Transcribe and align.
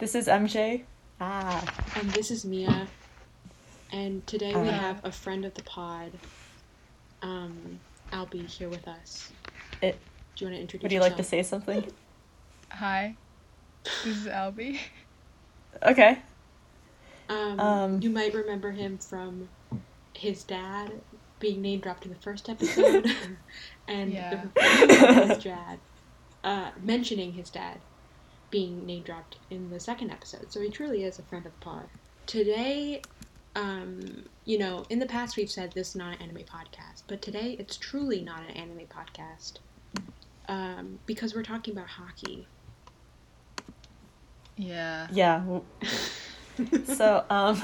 This 0.00 0.14
is 0.14 0.26
MJ. 0.28 0.84
Ah. 1.20 1.62
And 1.96 2.10
this 2.10 2.30
is 2.30 2.44
Mia. 2.44 2.86
And 3.92 4.26
today 4.26 4.54
we 4.54 4.68
Uh. 4.68 4.72
have 4.72 5.04
a 5.04 5.12
friend 5.12 5.44
of 5.44 5.54
the 5.54 5.62
pod, 5.62 6.12
um, 7.22 7.80
Albie, 8.12 8.46
here 8.46 8.68
with 8.68 8.86
us. 8.88 9.30
It- 9.82 9.98
Do 10.36 10.44
you 10.44 10.50
want 10.50 10.56
to 10.56 10.60
introduce 10.62 10.82
Would 10.84 10.92
you 10.92 11.00
like 11.00 11.16
to 11.16 11.22
say 11.24 11.42
something? 11.42 11.92
Hi, 12.70 13.16
this 13.84 14.06
is 14.06 14.26
Albie. 14.26 14.80
Okay. 15.82 16.18
Um, 17.28 17.60
Um, 17.60 18.02
you 18.02 18.08
might 18.10 18.32
remember 18.32 18.70
him 18.70 18.96
from 18.98 19.48
his 20.14 20.42
dad 20.44 20.92
being 21.40 21.60
name 21.60 21.80
dropped 21.80 22.04
in 22.06 22.10
the 22.12 22.18
first 22.20 22.48
episode, 22.48 23.04
and 23.88 24.12
Yeah. 24.12 24.46
the 24.54 25.34
his 25.34 25.44
dad, 25.44 25.78
uh, 26.42 26.70
mentioning 26.82 27.32
his 27.34 27.50
dad 27.50 27.80
being 28.50 28.84
name 28.86 29.02
dropped 29.02 29.36
in 29.50 29.70
the 29.70 29.80
second 29.80 30.10
episode. 30.10 30.52
So 30.52 30.60
he 30.60 30.68
truly 30.70 31.04
is 31.04 31.18
a 31.18 31.22
friend 31.22 31.46
of 31.46 31.52
the 31.52 31.64
pod. 31.64 31.84
Today, 32.26 33.02
um, 33.56 34.24
you 34.44 34.58
know, 34.58 34.84
in 34.90 34.98
the 34.98 35.06
past 35.06 35.36
we've 35.36 35.50
said 35.50 35.72
this 35.72 35.90
is 35.90 35.96
not 35.96 36.14
an 36.14 36.22
anime 36.22 36.44
podcast, 36.44 37.02
but 37.06 37.22
today 37.22 37.56
it's 37.58 37.76
truly 37.76 38.22
not 38.22 38.40
an 38.48 38.56
anime 38.56 38.86
podcast. 38.86 39.58
Um, 40.48 40.98
because 41.06 41.34
we're 41.34 41.44
talking 41.44 41.74
about 41.74 41.88
hockey. 41.88 42.48
Yeah. 44.56 45.06
Yeah. 45.12 45.60
so, 46.84 47.24
um, 47.30 47.62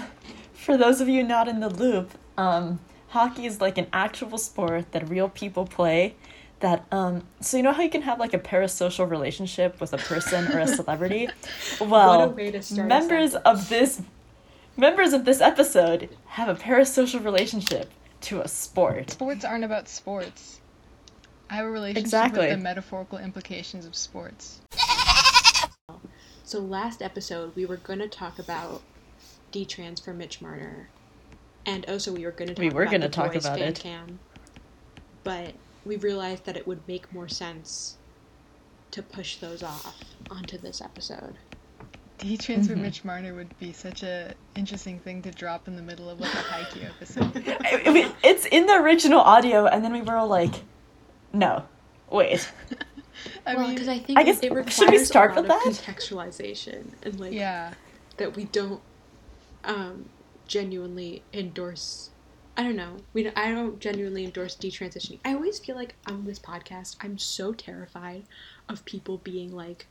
for 0.52 0.76
those 0.76 1.00
of 1.00 1.08
you 1.08 1.22
not 1.22 1.48
in 1.48 1.60
the 1.60 1.68
loop, 1.68 2.12
um, 2.38 2.78
hockey 3.08 3.46
is 3.46 3.60
like 3.60 3.76
an 3.76 3.88
actual 3.92 4.38
sport 4.38 4.92
that 4.92 5.08
real 5.08 5.28
people 5.28 5.66
play. 5.66 6.14
That 6.60 6.86
um, 6.90 7.22
so 7.40 7.56
you 7.58 7.62
know 7.62 7.72
how 7.72 7.82
you 7.82 7.90
can 7.90 8.02
have 8.02 8.18
like 8.18 8.32
a 8.32 8.38
parasocial 8.38 9.08
relationship 9.10 9.78
with 9.80 9.92
a 9.92 9.98
person 9.98 10.50
or 10.52 10.60
a 10.60 10.66
celebrity. 10.66 11.28
Well, 11.80 12.30
way 12.30 12.50
to 12.50 12.62
start. 12.62 12.86
a 12.86 12.88
members 12.88 13.34
of 13.34 13.68
this 13.68 14.00
members 14.76 15.12
of 15.12 15.24
this 15.26 15.40
episode 15.42 16.08
have 16.26 16.48
a 16.48 16.54
parasocial 16.54 17.22
relationship 17.24 17.90
to 18.22 18.40
a 18.40 18.48
sport. 18.48 19.10
Sports 19.10 19.44
aren't 19.44 19.64
about 19.64 19.88
sports. 19.88 20.60
I 21.50 21.54
have 21.56 21.66
a 21.66 21.70
relationship 21.70 22.02
Exactly. 22.04 22.40
with 22.46 22.56
the 22.56 22.62
metaphorical 22.62 23.18
implications 23.18 23.84
of 23.86 23.94
sports. 23.94 24.60
So 26.44 26.60
last 26.60 27.02
episode 27.02 27.54
we 27.54 27.66
were 27.66 27.76
going 27.76 27.98
to 27.98 28.08
talk 28.08 28.38
about 28.38 28.82
D-Trans 29.52 30.00
for 30.00 30.12
Mitch 30.14 30.40
Marner, 30.40 30.88
and 31.66 31.84
also 31.88 32.12
we 32.12 32.24
were 32.24 32.30
going 32.30 32.48
to 32.48 32.54
talk 32.54 32.62
We 32.62 32.70
were 32.70 32.82
about 32.82 32.90
gonna 32.92 33.08
the 33.08 33.12
talk 33.14 33.32
boys 33.32 33.44
about 33.44 33.58
fan 33.58 33.68
it. 33.68 33.78
cam, 33.80 34.18
but 35.24 35.54
we 35.86 35.96
realized 35.96 36.44
that 36.44 36.56
it 36.56 36.66
would 36.66 36.80
make 36.88 37.12
more 37.12 37.28
sense 37.28 37.96
to 38.90 39.02
push 39.02 39.36
those 39.36 39.62
off 39.62 39.96
onto 40.30 40.58
this 40.58 40.80
episode. 40.82 41.34
D 42.18 42.36
transfer 42.36 42.74
Mhm. 42.74 42.80
Mitch 42.80 43.04
Marner 43.04 43.34
would 43.34 43.56
be 43.58 43.72
such 43.72 44.02
a 44.02 44.34
interesting 44.54 44.98
thing 44.98 45.20
to 45.22 45.30
drop 45.30 45.68
in 45.68 45.76
the 45.76 45.82
middle 45.82 46.08
of 46.08 46.18
like 46.18 46.32
a 46.32 46.36
Haikyuu 46.38 46.86
episode. 46.88 47.48
I- 47.60 47.82
I 47.86 47.92
mean, 47.92 48.10
it's 48.24 48.46
in 48.46 48.66
the 48.66 48.74
original 48.74 49.20
audio, 49.20 49.66
and 49.66 49.84
then 49.84 49.92
we 49.92 50.00
were 50.02 50.16
all 50.16 50.26
like, 50.28 50.54
"No, 51.32 51.64
wait." 52.10 52.48
I 53.46 53.54
well, 53.54 53.66
mean, 53.66 53.74
because 53.74 53.88
I 53.88 53.98
think 53.98 54.18
I 54.18 54.22
it- 54.22 54.24
guess- 54.24 54.40
it 54.42 54.52
requires 54.52 54.74
should 54.74 54.90
we 54.90 54.98
start 55.04 55.32
a 55.36 55.40
lot 55.42 55.64
with 55.66 55.78
of 55.80 55.86
that? 55.86 55.94
contextualization 55.96 56.86
and 57.02 57.20
like 57.20 57.32
yeah. 57.32 57.74
that 58.16 58.34
we 58.34 58.44
don't 58.44 58.80
um, 59.64 60.08
genuinely 60.48 61.22
endorse. 61.34 62.10
I 62.56 62.62
don't 62.62 62.76
know. 62.76 62.96
We 63.12 63.22
don't, 63.24 63.36
I 63.36 63.50
don't 63.52 63.78
genuinely 63.80 64.24
endorse 64.24 64.56
detransitioning. 64.56 65.18
I 65.24 65.34
always 65.34 65.58
feel 65.58 65.76
like 65.76 65.94
on 66.06 66.24
this 66.24 66.38
podcast, 66.38 66.96
I'm 67.02 67.18
so 67.18 67.52
terrified 67.52 68.22
of 68.68 68.84
people 68.86 69.18
being 69.18 69.54
like, 69.54 69.86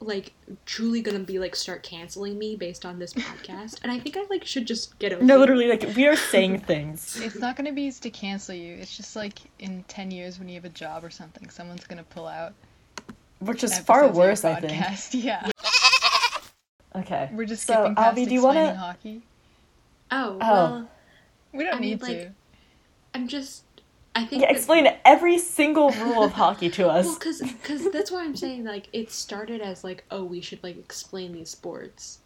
like 0.00 0.32
truly 0.66 1.00
gonna 1.00 1.18
be 1.20 1.38
like 1.38 1.54
start 1.54 1.82
canceling 1.82 2.38
me 2.38 2.56
based 2.56 2.84
on 2.84 2.98
this 2.98 3.12
podcast, 3.14 3.80
and 3.82 3.92
I 3.92 3.98
think 3.98 4.16
I 4.16 4.24
like 4.30 4.44
should 4.44 4.66
just 4.66 4.98
get 4.98 5.12
over. 5.12 5.22
No, 5.22 5.36
it. 5.36 5.38
literally, 5.40 5.68
like 5.68 5.94
we 5.94 6.06
are 6.06 6.16
saying 6.16 6.60
things. 6.72 7.20
It's 7.20 7.36
not 7.36 7.54
going 7.56 7.66
to 7.66 7.72
be 7.72 7.82
used 7.82 8.02
to 8.04 8.10
cancel 8.10 8.54
you. 8.54 8.74
It's 8.74 8.96
just 8.96 9.14
like 9.14 9.38
in 9.58 9.84
10 9.88 10.10
years 10.10 10.38
when 10.38 10.48
you 10.48 10.54
have 10.56 10.64
a 10.64 10.70
job 10.70 11.04
or 11.04 11.10
something, 11.10 11.48
someone's 11.50 11.84
going 11.86 11.98
to 11.98 12.04
pull 12.04 12.26
out. 12.26 12.54
Which 13.40 13.62
is 13.62 13.78
far 13.78 14.04
episodes 14.04 14.10
of 14.10 14.16
your 14.16 14.26
worse, 14.30 14.44
I 14.44 14.60
think. 14.60 14.72
podcast. 14.72 15.22
Yeah. 15.22 15.50
Okay. 16.96 17.28
We're 17.32 17.44
just 17.44 17.66
So, 17.66 17.74
skipping 17.74 17.94
past 17.96 18.16
Albie, 18.16 18.28
do 18.28 18.34
you 18.34 18.42
wanna- 18.42 18.60
explaining 18.60 18.76
hockey. 18.80 19.22
Oh, 20.10 20.38
Oh. 20.40 20.52
well, 20.52 20.88
We 21.54 21.64
don't 21.64 21.76
I 21.76 21.80
mean, 21.80 21.90
need 21.90 22.02
like, 22.02 22.12
to. 22.12 22.32
I'm 23.14 23.28
just. 23.28 23.62
I 24.16 24.24
think 24.26 24.42
Yeah, 24.42 24.48
that- 24.48 24.56
explain 24.56 24.88
every 25.04 25.38
single 25.38 25.90
rule 25.90 26.22
of 26.22 26.32
hockey 26.32 26.68
to 26.70 26.88
us. 26.88 27.06
Well, 27.06 27.14
because 27.14 27.40
because 27.40 27.90
that's 27.90 28.10
why 28.10 28.24
I'm 28.24 28.36
saying 28.36 28.64
like 28.64 28.88
it 28.92 29.10
started 29.10 29.60
as 29.60 29.82
like 29.82 30.04
oh 30.10 30.22
we 30.24 30.40
should 30.40 30.62
like 30.62 30.76
explain 30.78 31.32
these 31.32 31.50
sports, 31.50 32.18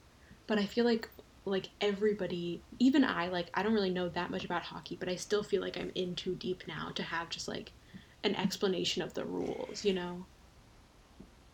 but 0.46 0.58
I 0.58 0.66
feel 0.66 0.84
like 0.84 1.08
like 1.44 1.68
everybody, 1.80 2.62
even 2.78 3.04
I 3.04 3.28
like 3.28 3.50
I 3.54 3.62
don't 3.62 3.72
really 3.72 3.90
know 3.90 4.08
that 4.10 4.30
much 4.30 4.44
about 4.44 4.62
hockey, 4.64 4.96
but 4.98 5.08
I 5.08 5.16
still 5.16 5.42
feel 5.42 5.62
like 5.62 5.78
I'm 5.78 5.92
in 5.94 6.14
too 6.14 6.34
deep 6.34 6.64
now 6.66 6.90
to 6.94 7.02
have 7.02 7.30
just 7.30 7.48
like 7.48 7.72
an 8.24 8.34
explanation 8.34 9.02
of 9.02 9.14
the 9.14 9.24
rules, 9.24 9.84
you 9.84 9.94
know. 9.94 10.26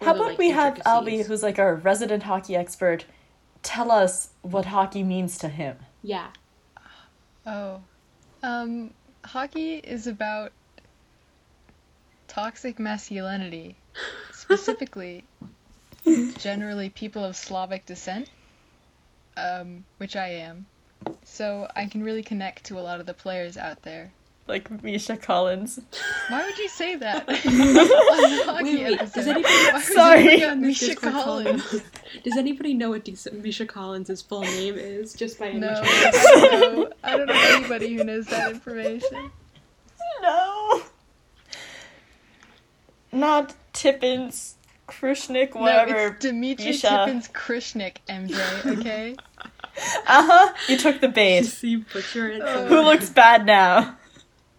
Or 0.00 0.06
How 0.06 0.12
the, 0.14 0.20
about 0.20 0.28
like, 0.30 0.38
we 0.38 0.50
have 0.50 0.74
Albie, 0.86 1.24
who's 1.26 1.42
like 1.42 1.58
our 1.58 1.76
resident 1.76 2.24
hockey 2.24 2.56
expert, 2.56 3.04
tell 3.62 3.90
us 3.90 4.30
what 4.42 4.66
hockey 4.66 5.02
means 5.02 5.38
to 5.38 5.48
him. 5.48 5.76
Yeah. 6.02 6.28
Oh. 7.46 7.80
Um, 8.42 8.92
hockey 9.24 9.76
is 9.76 10.06
about 10.06 10.52
toxic 12.28 12.78
masculinity. 12.78 13.76
Specifically, 14.32 15.24
generally 16.38 16.90
people 16.90 17.24
of 17.24 17.36
Slavic 17.36 17.86
descent, 17.86 18.28
um, 19.36 19.84
which 19.98 20.16
I 20.16 20.28
am. 20.28 20.66
So 21.24 21.68
I 21.74 21.86
can 21.86 22.02
really 22.02 22.22
connect 22.22 22.64
to 22.66 22.78
a 22.78 22.82
lot 22.82 23.00
of 23.00 23.06
the 23.06 23.14
players 23.14 23.56
out 23.56 23.82
there. 23.82 24.12
Like 24.46 24.82
Misha 24.82 25.16
Collins. 25.16 25.80
Why 26.28 26.44
would 26.44 26.58
you 26.58 26.68
say 26.68 26.96
that? 26.96 27.26
On 27.28 27.34
the 27.34 28.42
hockey 28.44 28.64
Wait, 28.84 28.84
wait, 28.84 28.98
does 29.14 29.26
anybody- 29.26 29.42
Why 29.44 29.70
would 29.72 29.88
you 29.88 29.94
Sorry. 29.94 30.24
Misha 30.24 30.56
Misha 30.56 30.94
Collins. 30.96 31.82
Does 32.22 32.36
anybody 32.36 32.74
know 32.74 32.90
what 32.90 33.04
Dis- 33.04 33.26
Misha 33.32 33.64
Collins' 33.64 34.20
full 34.20 34.42
name 34.42 34.74
is? 34.76 35.14
Just 35.14 35.38
by 35.38 35.48
any 35.48 35.60
No, 35.60 35.74
chance? 35.82 35.86
I 36.16 36.48
don't 36.50 36.76
know. 36.76 36.92
I 37.02 37.16
don't 37.16 37.26
know 37.26 37.34
anybody 37.34 37.94
who 37.96 38.04
knows 38.04 38.26
that 38.26 38.50
information. 38.50 39.30
No. 40.20 40.82
Not 43.12 43.54
Tippens, 43.72 44.56
Krushnik, 44.88 45.54
whatever. 45.54 45.90
No, 45.92 46.06
it's 46.08 46.18
Dmitry 46.24 46.66
Misha. 46.66 46.88
Tippens 46.88 47.28
Krishnik, 47.28 47.96
MJ, 48.08 48.78
okay? 48.78 49.16
Uh 50.06 50.22
huh. 50.24 50.54
You 50.68 50.76
took 50.78 51.00
the 51.00 51.08
bait. 51.08 51.42
See, 51.46 51.74
butcher 51.76 52.28
it. 52.30 52.42
Oh. 52.44 52.66
Who 52.66 52.80
looks 52.82 53.10
bad 53.10 53.44
now? 53.44 53.96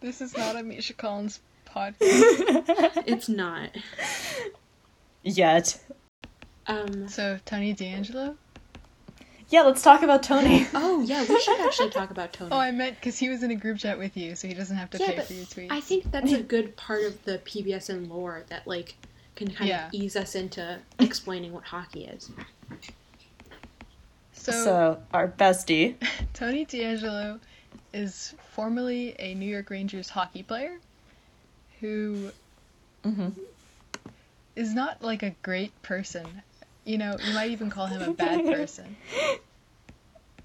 This 0.06 0.22
is 0.22 0.38
not 0.38 0.56
a 0.56 0.62
Misha 0.62 0.94
Collins 0.94 1.40
podcast. 1.68 3.04
It's 3.08 3.28
not. 3.28 3.72
Yet. 5.24 5.82
Um. 6.68 7.08
So, 7.08 7.40
Tony 7.44 7.74
DeAngelo? 7.74 8.36
Yeah, 9.50 9.62
let's 9.64 9.82
talk 9.82 10.04
about 10.04 10.22
Tony. 10.22 10.68
Oh 10.76 11.02
yeah, 11.02 11.26
we 11.28 11.40
should 11.40 11.60
actually 11.60 11.90
talk 11.90 12.12
about 12.12 12.34
Tony. 12.34 12.52
Oh, 12.52 12.60
I 12.60 12.70
meant 12.72 12.96
because 12.98 13.18
he 13.18 13.30
was 13.30 13.42
in 13.42 13.50
a 13.50 13.56
group 13.56 13.80
chat 13.80 13.98
with 13.98 14.16
you, 14.16 14.36
so 14.36 14.48
he 14.48 14.54
doesn't 14.54 14.78
have 14.78 14.92
to 14.92 15.00
Yeah, 15.00 15.08
pay 15.08 15.16
but 15.16 15.26
for 15.26 15.34
your 15.34 15.46
tweets. 15.46 15.68
I 15.72 15.82
think 15.82 16.12
that's 16.12 16.32
a 16.34 16.42
good 16.44 16.76
part 16.78 17.04
of 17.06 17.24
the 17.26 17.40
PBSN 17.40 18.08
lore 18.08 18.44
that 18.50 18.68
like 18.68 18.96
can 19.36 19.50
kind 19.50 19.68
Yeah. 19.70 19.88
of 19.88 19.94
ease 19.96 20.16
us 20.16 20.36
into 20.36 20.78
explaining 21.00 21.52
what 21.52 21.64
hockey 21.64 22.06
is. 22.06 22.30
so, 24.34 24.52
So, 24.52 25.04
our 25.12 25.28
bestie. 25.30 25.96
Tony 26.34 26.64
DeAngelo 26.64 27.40
is 27.96 28.36
formerly 28.54 29.16
a 29.20 29.34
New 29.36 29.48
York 29.48 29.70
Rangers 29.70 30.10
hockey 30.10 30.44
player 30.44 30.78
who 31.80 32.32
hmm 33.04 33.30
is 34.56 34.74
not 34.74 35.02
like 35.02 35.24
a 35.24 35.36
great 35.42 35.82
person. 35.82 36.44
You 36.86 36.98
know, 36.98 37.20
you 37.22 37.34
might 37.34 37.52
even 37.52 37.70
call 37.70 37.88
him 37.88 38.02
a 38.02 38.14
bad 38.14 38.46
person. 38.46 38.98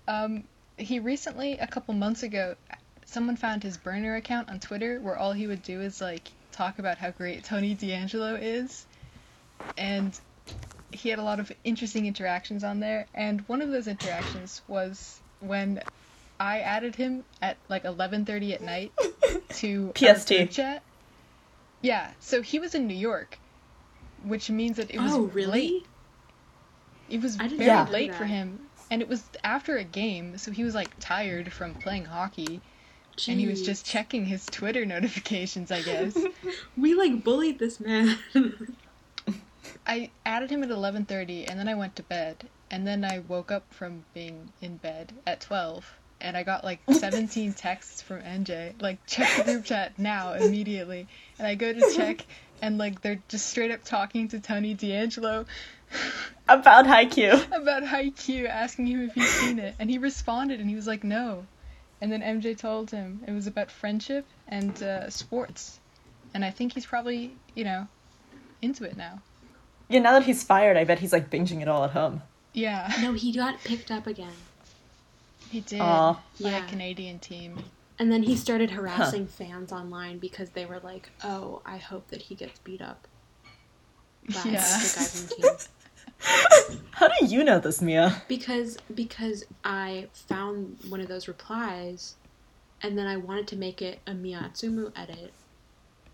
Um, 0.09 0.45
he 0.79 0.99
recently, 1.01 1.59
a 1.59 1.67
couple 1.67 1.95
months 1.95 2.23
ago, 2.23 2.57
someone 3.05 3.37
found 3.37 3.63
his 3.63 3.79
burner 3.79 4.17
account 4.17 4.49
on 4.49 4.61
Twitter 4.61 5.01
where 5.01 5.17
all 5.17 5.33
he 5.33 5.47
would 5.47 5.63
do 5.63 5.81
is 5.81 6.01
like 6.01 6.33
talk 6.53 6.79
about 6.79 6.99
how 6.99 7.11
great 7.11 7.45
Tony 7.45 7.77
DeAngelo 7.77 8.39
is, 8.41 8.87
and 9.77 10.19
he 10.93 11.09
had 11.11 11.19
a 11.19 11.25
lot 11.25 11.41
of 11.41 11.53
interesting 11.65 12.07
interactions 12.07 12.65
on 12.65 12.81
there. 12.81 13.07
And 13.15 13.43
one 13.49 13.63
of 13.63 13.71
those 13.71 13.89
interactions 13.89 14.63
was 14.69 15.23
when 15.41 15.83
I 16.41 16.61
added 16.61 16.97
him 16.97 17.23
at 17.43 17.59
like 17.69 17.85
11:30 17.85 18.55
at 18.55 18.63
night 18.63 18.93
to 19.61 19.93
PST. 19.95 20.51
chat. 20.51 20.83
Yeah, 21.83 22.11
so 22.19 22.43
he 22.43 22.59
was 22.59 22.75
in 22.75 22.87
New 22.87 22.95
York, 22.97 23.39
which 24.25 24.51
means 24.51 24.77
that 24.79 24.91
it 24.91 25.01
was 25.01 25.13
oh 25.13 25.21
late. 25.21 25.35
really? 25.35 25.85
It 27.11 27.21
was 27.23 27.37
very 27.37 27.67
Yeah. 27.67 27.87
late 27.91 28.15
for 28.15 28.25
him, 28.25 28.61
and 28.91 29.03
it 29.03 29.09
was 29.09 29.23
after 29.45 29.77
a 29.77 29.85
game, 29.85 30.39
so 30.39 30.51
he 30.51 30.65
was 30.65 30.75
like 30.75 30.91
tired 31.01 31.53
from 31.53 31.75
playing 31.75 32.07
hockey, 32.07 32.61
and 33.29 33.39
he 33.39 33.47
was 33.47 33.63
just 33.63 33.85
checking 33.85 34.25
his 34.27 34.47
Twitter 34.47 34.87
notifications, 34.87 35.71
I 35.71 35.83
guess. 35.83 36.17
We 36.77 36.95
like 36.95 37.23
bullied 37.23 37.59
this 37.59 37.81
man. 37.81 38.19
I 39.87 40.11
added 40.25 40.51
him 40.51 40.63
at 40.63 40.71
11:30 40.71 41.49
and 41.51 41.59
then 41.59 41.69
I 41.69 41.75
went 41.75 41.97
to 41.97 42.03
bed 42.03 42.49
and 42.71 42.87
then 42.87 43.05
I 43.05 43.19
woke 43.19 43.51
up 43.51 43.65
from 43.75 44.05
being 44.15 44.53
in 44.63 44.77
bed 44.79 45.15
at 45.27 45.41
12 45.41 46.00
and 46.21 46.37
I 46.37 46.43
got 46.43 46.65
like 46.65 46.81
17 46.91 47.53
texts 47.55 48.03
from 48.03 48.21
MJ 48.23 48.81
like 48.81 49.05
check 49.07 49.29
the 49.37 49.45
group 49.45 49.65
chat 49.65 49.99
now 49.99 50.33
immediately 50.35 51.07
and 51.39 51.47
I 51.47 51.55
go 51.55 51.73
to 51.73 51.93
check 51.97 52.25
and 52.63 52.79
like 52.79 53.01
they're 53.03 53.23
just 53.29 53.47
straight 53.49 53.71
up 53.71 53.85
talking 53.85 54.29
to 54.29 54.41
Tony 54.41 54.75
DeAngelo 54.75 55.47
About 56.49 56.87
Haikyuu. 56.87 57.47
about 57.57 57.83
Haikyuu 57.85 58.49
asking 58.49 58.87
him 58.87 59.03
if 59.03 59.15
he's 59.15 59.29
seen 59.31 59.59
it 59.59 59.75
and 59.79 59.91
he 59.91 59.99
responded 59.99 60.61
and 60.61 60.69
he 60.69 60.77
was 60.77 60.87
like 60.87 61.03
no 61.05 61.47
and 62.01 62.11
then 62.13 62.21
MJ 62.23 62.57
told 62.57 62.91
him 62.91 63.21
it 63.27 63.33
was 63.33 63.47
about 63.47 63.71
friendship 63.71 64.25
and 64.49 64.83
uh, 64.83 65.11
sports 65.11 65.81
and 66.35 66.45
I 66.45 66.51
think 66.51 66.75
he's 66.75 66.87
probably 66.87 67.33
you 67.55 67.65
know 67.65 67.89
into 68.63 68.85
it 68.85 68.97
now 68.97 69.21
Yeah, 69.89 70.01
now 70.01 70.13
that 70.13 70.25
he's 70.25 70.45
fired, 70.45 70.77
I 70.77 70.85
bet 70.85 70.99
he's 71.01 71.13
like 71.13 71.31
binging 71.31 71.61
it 71.63 71.69
all 71.69 71.83
at 71.85 71.91
home. 71.91 72.23
yeah 72.53 72.93
No, 73.01 73.13
he 73.15 73.33
got 73.33 73.59
picked 73.65 73.91
up 73.91 74.07
again. 74.07 74.33
He 75.51 75.61
did 75.61 75.81
Aw. 75.81 76.13
by 76.15 76.21
Yeah. 76.51 76.65
a 76.65 76.69
Canadian 76.69 77.19
team 77.19 77.65
And 77.99 78.11
then 78.11 78.23
he 78.23 78.35
started 78.37 78.71
harassing 78.71 79.27
fans 79.27 79.73
online 79.73 80.19
because 80.19 80.51
they 80.51 80.65
were 80.65 80.81
like, 80.81 81.11
"Oh, 81.23 81.61
I 81.67 81.77
hope 81.77 82.09
that 82.09 82.23
he 82.23 82.35
gets 82.35 82.59
beat 82.61 82.81
up." 82.81 83.07
By 84.27 84.43
Yeah. 84.47 84.61
the 84.61 84.95
guy 84.97 85.05
from 85.05 85.27
the 85.27 85.35
team. 86.71 86.81
How 86.93 87.09
do 87.09 87.27
you 87.27 87.45
know 87.45 87.59
this, 87.59 87.83
Mia? 87.83 88.23
Because 88.29 88.79
because 88.95 89.45
I 89.65 90.09
found 90.15 90.79
one 90.89 91.01
of 91.01 91.09
those 91.09 91.29
replies, 91.29 92.15
and 92.83 92.97
then 92.97 93.07
I 93.07 93.17
wanted 93.19 93.47
to 93.49 93.57
make 93.57 93.83
it 93.83 94.01
a 94.07 94.15
Miya 94.15 94.51
Atsumu 94.51 94.93
edit, 94.97 95.33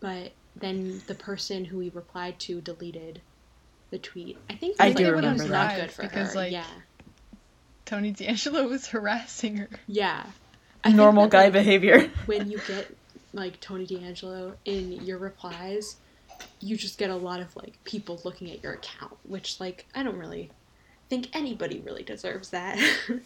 but 0.00 0.32
then 0.56 1.03
the 1.06 1.15
person 1.15 1.67
who 1.67 1.79
we 1.79 1.89
replied 1.91 2.41
to 2.41 2.61
deleted 2.61 3.21
the 3.91 3.99
tweet. 3.99 4.39
I 4.50 4.55
think 4.55 4.77
I 4.81 4.89
it 4.89 4.97
do 4.97 5.05
like, 5.05 5.12
remember 5.15 5.44
not 5.44 5.50
that. 5.71 5.81
good 5.81 5.91
for 5.93 6.03
Because, 6.03 6.31
her. 6.32 6.41
like, 6.41 6.53
yeah, 6.53 6.67
Tony 7.87 8.12
DeAngelo 8.12 8.69
was 8.69 8.88
harassing 8.88 9.56
her 9.56 9.69
yeah. 9.87 10.25
I 10.85 10.93
Normal 10.93 11.27
guy 11.29 11.44
like, 11.44 11.53
behavior. 11.55 12.11
when 12.27 12.50
you 12.50 12.59
get 12.69 12.94
like 13.33 13.61
Tony 13.61 13.87
DeAngelo 13.87 14.55
in 14.65 14.93
your 14.93 15.19
replies, 15.19 15.97
you 16.61 16.77
just 16.77 16.99
get 16.99 17.11
a 17.11 17.17
lot 17.17 17.41
of 17.41 17.56
like 17.56 17.83
people 17.85 18.21
looking 18.25 18.50
at 18.50 18.62
your 18.62 18.75
account, 18.75 19.17
which 19.25 19.59
like 19.59 19.87
I 19.94 20.03
don't 20.03 20.19
really 20.19 20.50
think 21.09 21.35
anybody 21.35 21.81
really 21.81 22.03
deserves 22.03 22.50
that. 22.50 22.79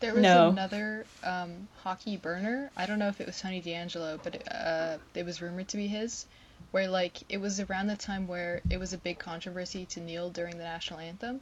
There 0.00 0.14
was 0.14 0.22
No. 0.22 0.50
another 0.50 1.06
um, 1.24 1.66
hockey 1.82 2.16
burner. 2.16 2.70
I 2.76 2.86
don't 2.86 3.00
know 3.00 3.08
if 3.08 3.20
it 3.20 3.26
was 3.26 3.40
Tony 3.40 3.60
DeAngelo, 3.60 4.20
but 4.22 4.42
uh, 4.52 4.98
it 5.14 5.24
was 5.24 5.42
rumored 5.42 5.66
to 5.68 5.76
be 5.76 5.88
his. 5.88 6.24
Where 6.70 6.88
like 6.88 7.18
it 7.28 7.38
was 7.38 7.58
around 7.60 7.88
the 7.88 7.96
time 7.96 8.28
where 8.28 8.62
it 8.70 8.78
was 8.78 8.92
a 8.92 8.98
big 8.98 9.18
controversy 9.18 9.86
to 9.86 10.00
kneel 10.00 10.30
during 10.30 10.56
the 10.56 10.62
national 10.64 11.00
anthem, 11.00 11.40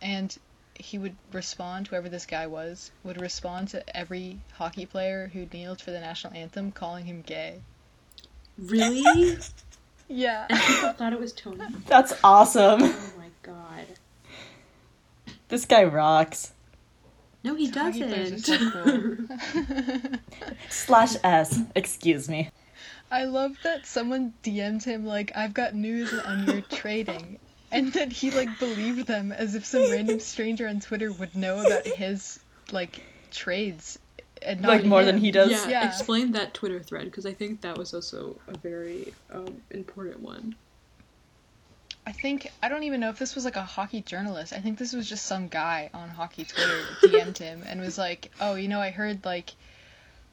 and 0.00 0.34
he 0.78 0.98
would 0.98 1.16
respond. 1.32 1.88
Whoever 1.88 2.08
this 2.08 2.26
guy 2.26 2.46
was 2.46 2.90
would 3.04 3.20
respond 3.20 3.68
to 3.68 3.96
every 3.96 4.40
hockey 4.54 4.86
player 4.86 5.30
who 5.32 5.46
kneeled 5.52 5.80
for 5.80 5.90
the 5.90 6.00
national 6.00 6.34
anthem, 6.34 6.72
calling 6.72 7.04
him 7.06 7.22
gay. 7.22 7.60
really? 8.58 9.36
Yeah. 10.08 10.46
And 10.48 10.60
people 10.60 10.92
thought 10.92 11.12
it 11.12 11.18
was 11.18 11.32
Tony. 11.32 11.64
That's 11.88 12.12
awesome. 12.22 12.80
Oh 12.80 13.12
my 13.18 13.26
god. 13.42 13.86
This 15.48 15.64
guy 15.64 15.82
rocks. 15.82 16.52
No, 17.42 17.56
he 17.56 17.68
Hockey 17.70 18.04
players 18.04 18.48
are 18.48 18.56
doesn't. 18.56 19.26
so 19.26 19.28
cool. 20.04 20.08
Slash 20.70 21.16
S. 21.24 21.58
Excuse 21.74 22.28
me. 22.28 22.50
I 23.10 23.24
love 23.24 23.56
that 23.64 23.84
someone 23.84 24.34
DM'd 24.44 24.84
him 24.84 25.04
like, 25.04 25.32
"I've 25.34 25.54
got 25.54 25.74
news 25.74 26.12
on 26.12 26.46
your 26.46 26.60
trading," 26.60 27.40
and 27.72 27.92
then 27.92 28.10
he 28.10 28.30
like 28.30 28.58
believed 28.58 29.06
them 29.06 29.32
as 29.32 29.54
if 29.54 29.64
some 29.64 29.90
random 29.90 30.20
stranger 30.20 30.66
on 30.68 30.80
Twitter 30.80 31.12
would 31.12 31.34
know 31.34 31.64
about 31.64 31.86
his 31.86 32.38
like 32.72 33.02
trades 33.30 33.98
and 34.42 34.60
not 34.60 34.68
Like 34.68 34.84
more 34.84 35.00
him. 35.00 35.06
than 35.06 35.18
he 35.18 35.30
does. 35.30 35.50
yeah, 35.50 35.68
Yeah. 35.68 35.88
explain 35.88 36.32
that 36.32 36.54
Twitter 36.54 36.82
thread 36.82 37.04
because 37.06 37.26
I 37.26 37.32
think 37.32 37.62
that 37.62 37.76
was 37.78 37.94
also 37.94 38.38
a 38.48 38.56
very 38.56 39.12
um, 39.32 39.62
important 39.70 40.20
one. 40.20 40.54
I 42.08 42.12
think 42.12 42.52
I 42.62 42.68
don't 42.68 42.84
even 42.84 43.00
know 43.00 43.08
if 43.08 43.18
this 43.18 43.34
was 43.34 43.44
like 43.44 43.56
a 43.56 43.62
hockey 43.62 44.00
journalist. 44.00 44.52
I 44.52 44.58
think 44.60 44.78
this 44.78 44.92
was 44.92 45.08
just 45.08 45.26
some 45.26 45.48
guy 45.48 45.90
on 45.92 46.08
hockey 46.08 46.44
Twitter 46.44 46.80
DM'd 47.02 47.38
him 47.38 47.62
and 47.66 47.80
was 47.80 47.98
like, 47.98 48.30
"Oh, 48.40 48.54
you 48.54 48.68
know, 48.68 48.80
I 48.80 48.90
heard 48.90 49.24
like 49.24 49.50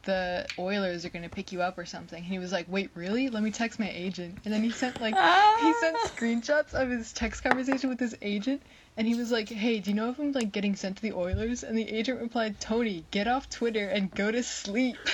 the 0.03 0.45
Oilers 0.59 1.05
are 1.05 1.09
gonna 1.09 1.29
pick 1.29 1.51
you 1.51 1.61
up 1.61 1.77
or 1.77 1.85
something." 1.85 2.19
And 2.19 2.25
he 2.31 2.39
was 2.39 2.51
like, 2.51 2.65
"Wait, 2.69 2.89
really? 2.95 3.29
Let 3.29 3.43
me 3.43 3.51
text 3.51 3.79
my 3.79 3.89
agent." 3.89 4.39
And 4.45 4.53
then 4.53 4.63
he 4.63 4.71
sent 4.71 5.01
like 5.01 5.13
he 5.13 5.19
ah. 5.21 5.77
sent 5.81 5.97
screenshots 5.97 6.73
of 6.73 6.89
his 6.89 7.11
text 7.13 7.43
conversation 7.43 7.89
with 7.89 7.99
his 7.99 8.15
agent, 8.21 8.61
and 8.97 9.07
he 9.07 9.15
was 9.15 9.31
like, 9.31 9.49
"Hey, 9.49 9.79
do 9.79 9.89
you 9.89 9.95
know 9.95 10.09
if 10.09 10.19
I'm 10.19 10.31
like 10.31 10.51
getting 10.51 10.75
sent 10.75 10.97
to 10.97 11.01
the 11.01 11.13
Oilers?" 11.13 11.63
And 11.63 11.77
the 11.77 11.89
agent 11.89 12.21
replied, 12.21 12.59
"Tony, 12.59 13.05
get 13.11 13.27
off 13.27 13.49
Twitter 13.49 13.87
and 13.89 14.11
go 14.13 14.31
to 14.31 14.43
sleep." 14.43 14.97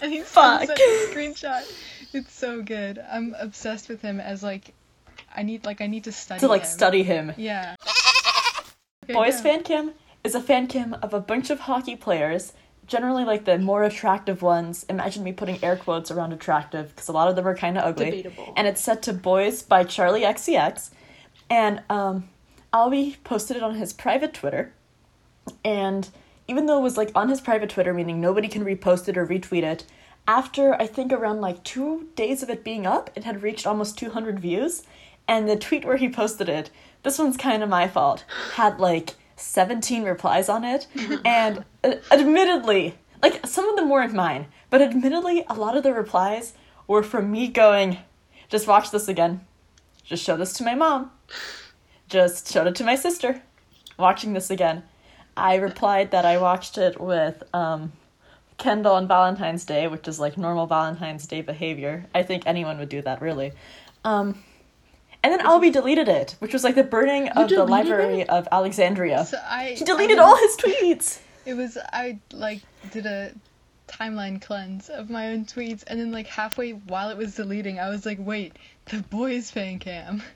And 0.00 0.12
he 0.12 0.20
Fuck. 0.20 0.66
sent 0.66 0.78
a 0.78 1.08
screenshot. 1.12 1.62
It's 2.12 2.32
so 2.32 2.62
good. 2.62 3.04
I'm 3.10 3.34
obsessed 3.38 3.88
with 3.88 4.00
him 4.00 4.20
as 4.20 4.40
like 4.42 4.72
I 5.34 5.42
need 5.42 5.64
like 5.64 5.80
I 5.80 5.88
need 5.88 6.04
to 6.04 6.12
study 6.12 6.40
To 6.40 6.48
like 6.48 6.62
him. 6.62 6.68
study 6.68 7.02
him. 7.02 7.32
Yeah. 7.36 7.74
Boys 9.08 9.36
go. 9.36 9.42
fan 9.42 9.62
cam 9.64 9.92
is 10.22 10.34
a 10.34 10.40
fan 10.40 10.66
cam 10.68 10.94
of 11.02 11.12
a 11.12 11.20
bunch 11.20 11.50
of 11.50 11.60
hockey 11.60 11.96
players, 11.96 12.52
generally 12.86 13.24
like 13.24 13.44
the 13.44 13.58
more 13.58 13.82
attractive 13.84 14.42
ones. 14.42 14.84
Imagine 14.88 15.24
me 15.24 15.32
putting 15.32 15.62
air 15.62 15.76
quotes 15.76 16.10
around 16.10 16.32
attractive 16.32 16.88
because 16.88 17.08
a 17.08 17.12
lot 17.12 17.28
of 17.28 17.36
them 17.36 17.46
are 17.46 17.56
kind 17.56 17.78
of 17.78 17.84
ugly. 17.84 18.22
Debatable. 18.22 18.52
And 18.56 18.66
it's 18.66 18.80
set 18.80 19.02
to 19.02 19.12
Boys 19.12 19.62
by 19.62 19.84
Charli 19.84 20.22
XCX. 20.22 20.90
And 21.50 21.82
um, 21.90 22.28
Albie 22.72 23.16
posted 23.24 23.56
it 23.56 23.62
on 23.62 23.74
his 23.74 23.92
private 23.92 24.34
Twitter. 24.34 24.72
And 25.64 26.08
even 26.48 26.66
though 26.66 26.78
it 26.78 26.82
was 26.82 26.96
like 26.96 27.10
on 27.14 27.28
his 27.28 27.40
private 27.40 27.70
Twitter, 27.70 27.94
meaning 27.94 28.20
nobody 28.20 28.48
can 28.48 28.64
repost 28.64 29.08
it 29.08 29.16
or 29.16 29.26
retweet 29.26 29.62
it, 29.62 29.84
after 30.26 30.74
I 30.80 30.86
think 30.86 31.12
around 31.12 31.40
like 31.40 31.62
two 31.64 32.08
days 32.16 32.42
of 32.42 32.50
it 32.50 32.64
being 32.64 32.86
up, 32.86 33.10
it 33.14 33.24
had 33.24 33.42
reached 33.42 33.66
almost 33.66 33.98
200 33.98 34.40
views. 34.40 34.82
And 35.26 35.48
the 35.48 35.56
tweet 35.56 35.84
where 35.84 35.96
he 35.96 36.08
posted 36.08 36.48
it, 36.48 36.70
this 37.02 37.18
one's 37.18 37.36
kind 37.36 37.62
of 37.62 37.68
my 37.68 37.88
fault, 37.88 38.24
had 38.54 38.78
like 38.78 39.14
17 39.36 40.04
replies 40.04 40.48
on 40.48 40.64
it. 40.64 40.86
and 41.24 41.64
uh, 41.82 41.94
admittedly, 42.10 42.96
like 43.22 43.46
some 43.46 43.68
of 43.68 43.76
them 43.76 43.88
weren't 43.88 44.14
mine, 44.14 44.46
but 44.70 44.82
admittedly, 44.82 45.44
a 45.48 45.54
lot 45.54 45.76
of 45.76 45.82
the 45.82 45.92
replies 45.92 46.54
were 46.86 47.02
from 47.02 47.30
me 47.30 47.48
going, 47.48 47.98
just 48.48 48.66
watch 48.66 48.90
this 48.90 49.08
again. 49.08 49.40
Just 50.04 50.22
show 50.22 50.36
this 50.36 50.52
to 50.54 50.64
my 50.64 50.74
mom. 50.74 51.10
Just 52.08 52.52
showed 52.52 52.66
it 52.66 52.74
to 52.76 52.84
my 52.84 52.94
sister. 52.94 53.42
Watching 53.98 54.34
this 54.34 54.50
again. 54.50 54.82
I 55.36 55.56
replied 55.56 56.10
that 56.10 56.24
I 56.24 56.38
watched 56.38 56.78
it 56.78 57.00
with 57.00 57.42
um, 57.54 57.92
Kendall 58.58 58.94
on 58.94 59.08
Valentine's 59.08 59.64
Day, 59.64 59.88
which 59.88 60.06
is 60.06 60.20
like 60.20 60.36
normal 60.36 60.66
Valentine's 60.66 61.26
Day 61.26 61.40
behavior. 61.40 62.06
I 62.14 62.22
think 62.22 62.44
anyone 62.46 62.78
would 62.78 62.88
do 62.88 63.02
that, 63.02 63.20
really. 63.20 63.52
Um, 64.04 64.44
and 65.24 65.32
then 65.32 65.40
Albie 65.40 65.72
deleted 65.72 66.06
it, 66.06 66.36
which 66.38 66.52
was 66.52 66.62
like 66.62 66.74
the 66.74 66.84
burning 66.84 67.30
of 67.30 67.48
the 67.48 67.64
library 67.64 68.20
it? 68.20 68.28
of 68.28 68.46
Alexandria. 68.52 69.24
So 69.24 69.38
I 69.42 69.70
He 69.70 69.84
deleted 69.84 70.18
I, 70.18 70.22
all 70.22 70.36
his 70.36 70.56
tweets. 70.56 71.20
It 71.46 71.54
was 71.54 71.76
I 71.76 72.18
like 72.32 72.62
did 72.90 73.04
a 73.04 73.30
timeline 73.86 74.40
cleanse 74.40 74.88
of 74.88 75.10
my 75.10 75.32
own 75.32 75.44
tweets 75.44 75.84
and 75.86 76.00
then 76.00 76.10
like 76.10 76.26
halfway 76.26 76.70
while 76.70 77.10
it 77.10 77.18
was 77.18 77.34
deleting 77.34 77.78
I 77.78 77.90
was 77.90 78.06
like, 78.06 78.18
"Wait, 78.18 78.54
the 78.86 79.02
boys 79.02 79.50
fan 79.50 79.78
cam." 79.78 80.22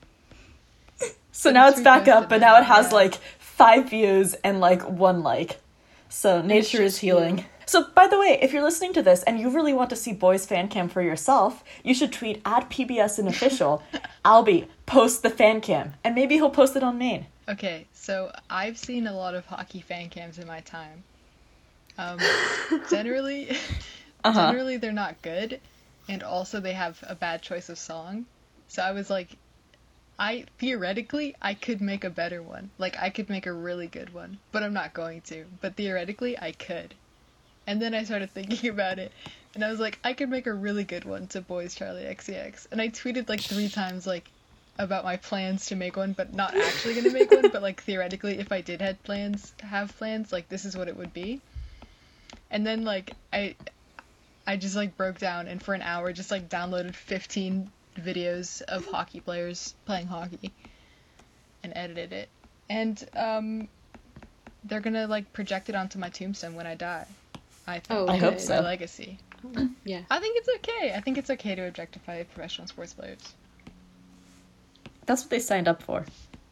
So 1.30 1.52
now 1.52 1.68
it's 1.68 1.80
back 1.80 2.09
up, 2.09 2.28
but 2.28 2.40
now 2.40 2.59
it, 2.59 2.64
has 2.64 2.88
yeah. 2.88 2.95
like 2.95 3.14
five 3.38 3.90
views 3.90 4.35
and 4.42 4.59
like 4.59 4.83
one 4.88 5.23
like. 5.23 5.61
So 6.09 6.42
nature 6.42 6.83
is 6.83 6.99
healing. 6.99 7.45
So 7.68 7.84
by 7.94 8.06
the 8.06 8.18
way, 8.18 8.38
if 8.40 8.54
you're 8.54 8.62
listening 8.62 8.94
to 8.94 9.02
this 9.02 9.22
and 9.25 9.38
you 9.38 9.50
really 9.50 9.75
want 9.75 9.90
to 9.90 9.96
see 9.96 10.14
Boys 10.14 10.46
Fan 10.46 10.68
Cam 10.68 10.88
for 10.88 11.02
yourself, 11.02 11.62
you 11.84 11.92
should 11.92 12.14
tweet 12.14 12.40
at 12.46 12.70
PBSN 12.70 13.28
official. 13.28 13.82
Albie, 14.25 14.68
post 14.87 15.22
the 15.22 15.28
fan 15.28 15.60
cam, 15.60 15.92
and 16.02 16.14
maybe 16.14 16.37
he'll 16.37 16.48
post 16.48 16.76
it 16.76 16.82
on 16.82 16.96
main. 16.96 17.26
Okay, 17.46 17.87
so 17.92 18.32
I've 18.48 18.78
seen 18.78 19.06
a 19.06 19.12
lot 19.14 19.34
of 19.34 19.44
hockey 19.44 19.82
fan 19.82 20.08
cams 20.08 20.38
in 20.38 20.46
my 20.46 20.60
time. 20.60 21.04
Um, 21.98 22.18
generally, 22.90 23.50
Uh 24.25 24.32
huh. 24.32 24.46
generally 24.50 24.78
they're 24.78 24.90
not 24.92 25.20
good, 25.20 25.60
and 26.08 26.22
also 26.22 26.60
they 26.60 26.72
have 26.72 26.98
a 27.06 27.14
bad 27.14 27.42
choice 27.42 27.68
of 27.68 27.78
song. 27.78 28.25
So 28.68 28.82
I 28.82 28.92
was 28.92 29.10
like, 29.10 29.28
I 30.18 30.46
theoretically 30.58 31.37
I 31.42 31.52
could 31.52 31.82
make 31.82 32.04
a 32.04 32.10
better 32.10 32.42
one. 32.42 32.70
Like 32.78 32.96
I 32.98 33.10
could 33.10 33.28
make 33.28 33.44
a 33.46 33.52
really 33.52 33.87
good 33.88 34.14
one, 34.14 34.38
but 34.52 34.62
I'm 34.62 34.72
not 34.72 34.94
going 34.94 35.20
to. 35.22 35.44
But 35.60 35.76
theoretically 35.76 36.38
I 36.38 36.52
could. 36.52 36.94
And 37.68 37.82
then 37.82 37.94
I 37.94 38.04
started 38.04 38.30
thinking 38.30 38.70
about 38.76 38.98
it, 38.98 39.12
and 39.54 39.62
I 39.62 39.70
was 39.70 39.78
like, 39.78 39.98
I 40.02 40.14
could 40.14 40.30
make 40.30 40.46
a 40.46 40.54
really 40.54 40.84
good 40.84 41.04
one 41.04 41.26
to 41.28 41.42
Boys 41.42 41.76
Charli 41.76 42.10
XCX. 42.10 42.66
And 42.72 42.80
I 42.80 42.88
tweeted 42.88 43.28
like 43.28 43.40
three 43.40 43.68
times 43.68 44.06
like 44.06 44.30
about 44.78 45.04
my 45.04 45.18
plans 45.18 45.66
to 45.66 45.76
make 45.76 45.94
one, 45.94 46.14
but 46.14 46.32
not 46.32 46.56
actually 46.56 46.94
gonna 46.94 47.12
make 47.12 47.30
one. 47.30 47.50
But 47.50 47.60
like 47.60 47.82
theoretically, 47.82 48.38
if 48.38 48.52
I 48.52 48.62
did 48.62 48.80
had 48.80 49.02
plans, 49.02 49.52
have 49.60 49.94
plans, 49.98 50.32
like 50.32 50.48
this 50.48 50.64
is 50.64 50.78
what 50.78 50.88
it 50.88 50.96
would 50.96 51.12
be. 51.12 51.42
And 52.50 52.66
then 52.66 52.87
like 52.87 53.14
I, 53.34 53.54
I 54.46 54.56
just 54.56 54.75
like 54.75 54.96
broke 54.96 55.18
down 55.18 55.46
and 55.46 55.62
for 55.62 55.75
an 55.75 55.82
hour 55.82 56.10
just 56.14 56.30
like 56.30 56.48
downloaded 56.48 56.94
15 56.94 57.70
videos 57.98 58.62
of 58.62 58.87
hockey 58.87 59.20
players 59.20 59.75
playing 59.84 60.06
hockey, 60.06 60.52
and 61.62 61.75
edited 61.76 62.14
it. 62.14 62.28
and 62.70 63.06
um, 63.14 63.68
they're 64.64 64.80
gonna 64.80 65.06
like 65.06 65.30
project 65.34 65.68
it 65.68 65.75
onto 65.75 65.98
my 65.98 66.08
tombstone 66.08 66.54
when 66.54 66.66
I 66.66 66.75
die. 66.75 67.06
I 67.68 67.80
think 67.80 67.87
Oh, 67.90 68.06
I 68.08 68.16
hope 68.16 68.40
so. 68.40 68.56
my 68.56 68.60
legacy. 68.60 69.18
Yeah. 69.84 70.00
I 70.10 70.18
think 70.20 70.37
it's 70.37 70.48
okay. 70.56 70.92
I 70.94 71.00
think 71.00 71.16
it's 71.16 71.30
okay 71.30 71.54
to 71.54 71.66
objectify 71.68 72.22
professional 72.25 72.66
sports 72.66 72.92
players. 72.92 73.20
That's 75.06 75.22
what 75.22 75.30
they 75.30 75.38
signed 75.38 75.68
up 75.68 75.82
for. 75.82 76.04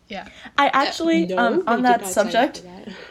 Yeah. 0.09 0.29
I 0.57 0.69
actually, 0.69 1.27
No, 1.27 1.37
um, 1.39 1.65
on 1.67 1.83
that 1.83 2.03
not 2.03 2.11
sign 2.11 2.27
up 2.29 2.33
subject, 2.33 2.63
that. 2.65 2.89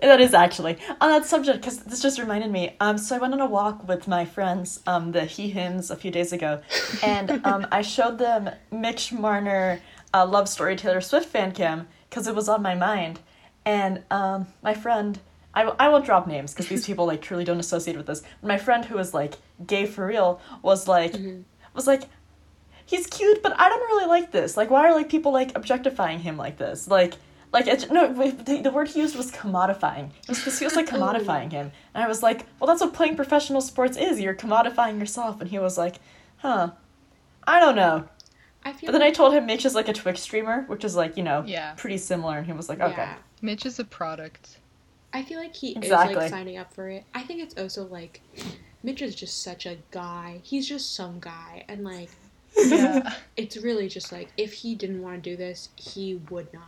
That 0.00 0.20
is 0.20 0.34
actually 0.34 0.78
on 1.00 1.10
that 1.10 1.26
subject 1.26 1.60
because 1.60 1.78
this 1.84 2.02
just 2.02 2.18
reminded 2.18 2.50
me. 2.50 2.74
Um, 2.80 2.98
so 2.98 3.14
I 3.14 3.18
went 3.20 3.34
on 3.34 3.40
a 3.40 3.46
walk 3.46 3.86
with 3.86 4.08
my 4.08 4.24
friends, 4.24 4.80
um, 4.84 5.12
the 5.12 5.24
He 5.24 5.48
Hims, 5.50 5.92
a 5.92 5.96
few 5.96 6.10
days 6.10 6.32
ago, 6.32 6.60
and 7.04 7.40
um, 7.46 7.68
I 7.70 7.82
showed 7.82 8.18
them 8.18 8.50
Mitch 8.72 9.12
Marner, 9.12 9.80
uh, 10.12 10.26
love 10.26 10.48
story 10.48 10.74
Taylor 10.74 11.00
Swift 11.00 11.28
fan 11.28 11.52
cam 11.52 11.86
because 12.10 12.26
it 12.26 12.34
was 12.34 12.48
on 12.48 12.62
my 12.62 12.74
mind, 12.74 13.20
and 13.64 14.02
um, 14.10 14.48
my 14.60 14.74
friend. 14.74 15.20
I, 15.54 15.62
I 15.78 15.88
won't 15.88 16.04
drop 16.04 16.26
names 16.26 16.52
because 16.52 16.68
these 16.68 16.86
people 16.86 17.06
like 17.06 17.20
truly 17.20 17.44
don't 17.44 17.60
associate 17.60 17.96
with 17.96 18.06
this. 18.06 18.22
My 18.42 18.58
friend 18.58 18.84
who 18.84 18.96
was 18.96 19.12
like 19.12 19.34
gay 19.66 19.86
for 19.86 20.06
real 20.06 20.40
was 20.62 20.88
like 20.88 21.12
mm-hmm. 21.12 21.42
was 21.74 21.86
like 21.86 22.04
he's 22.86 23.06
cute, 23.06 23.42
but 23.42 23.58
I 23.58 23.68
don't 23.68 23.80
really 23.80 24.06
like 24.06 24.30
this. 24.30 24.56
Like, 24.56 24.70
why 24.70 24.86
are 24.86 24.94
like 24.94 25.08
people 25.08 25.32
like 25.32 25.56
objectifying 25.56 26.20
him 26.20 26.36
like 26.36 26.58
this? 26.58 26.88
Like, 26.88 27.14
like 27.52 27.66
it's, 27.66 27.90
no, 27.90 28.12
the, 28.12 28.60
the 28.62 28.70
word 28.70 28.88
he 28.88 29.00
used 29.00 29.16
was 29.16 29.30
commodifying. 29.30 30.10
It 30.22 30.28
was 30.28 30.44
this 30.44 30.58
feels 30.58 30.76
like 30.76 30.88
oh. 30.92 30.96
commodifying 30.96 31.52
him, 31.52 31.72
and 31.94 32.04
I 32.04 32.08
was 32.08 32.22
like, 32.22 32.46
well, 32.58 32.68
that's 32.68 32.80
what 32.80 32.94
playing 32.94 33.16
professional 33.16 33.60
sports 33.60 33.96
is. 33.96 34.20
You're 34.20 34.34
commodifying 34.34 34.98
yourself, 34.98 35.40
and 35.40 35.50
he 35.50 35.58
was 35.58 35.76
like, 35.76 35.96
huh, 36.38 36.70
I 37.46 37.60
don't 37.60 37.76
know. 37.76 38.08
I 38.64 38.72
feel 38.72 38.88
But 38.88 38.92
then 38.92 39.02
I 39.02 39.10
told 39.10 39.34
him 39.34 39.46
Mitch 39.46 39.64
is 39.64 39.74
like 39.74 39.88
a 39.88 39.92
Twitch 39.92 40.18
streamer, 40.18 40.62
which 40.62 40.84
is 40.84 40.94
like 40.94 41.16
you 41.16 41.22
know 41.22 41.42
Yeah. 41.46 41.74
pretty 41.76 41.98
similar, 41.98 42.38
and 42.38 42.46
he 42.46 42.52
was 42.52 42.68
like, 42.68 42.80
okay, 42.80 43.02
Yeah. 43.02 43.16
Mitch 43.40 43.66
is 43.66 43.78
a 43.78 43.84
product. 43.84 44.58
I 45.12 45.22
feel 45.22 45.38
like 45.38 45.54
he 45.54 45.72
is 45.72 45.90
like 45.90 46.28
signing 46.30 46.56
up 46.56 46.72
for 46.72 46.88
it. 46.88 47.04
I 47.14 47.22
think 47.22 47.40
it's 47.40 47.56
also 47.58 47.86
like 47.86 48.20
Mitch 48.82 49.02
is 49.02 49.14
just 49.14 49.42
such 49.42 49.66
a 49.66 49.76
guy. 49.90 50.40
He's 50.42 50.68
just 50.68 50.94
some 50.94 51.20
guy, 51.20 51.64
and 51.68 51.84
like 51.84 52.10
Yeah. 52.56 53.14
it's 53.36 53.56
really 53.56 53.88
just 53.88 54.12
like 54.12 54.28
if 54.36 54.52
he 54.52 54.74
didn't 54.74 55.02
want 55.02 55.22
to 55.22 55.30
do 55.30 55.36
this, 55.36 55.68
he 55.76 56.20
would 56.30 56.52
not. 56.52 56.62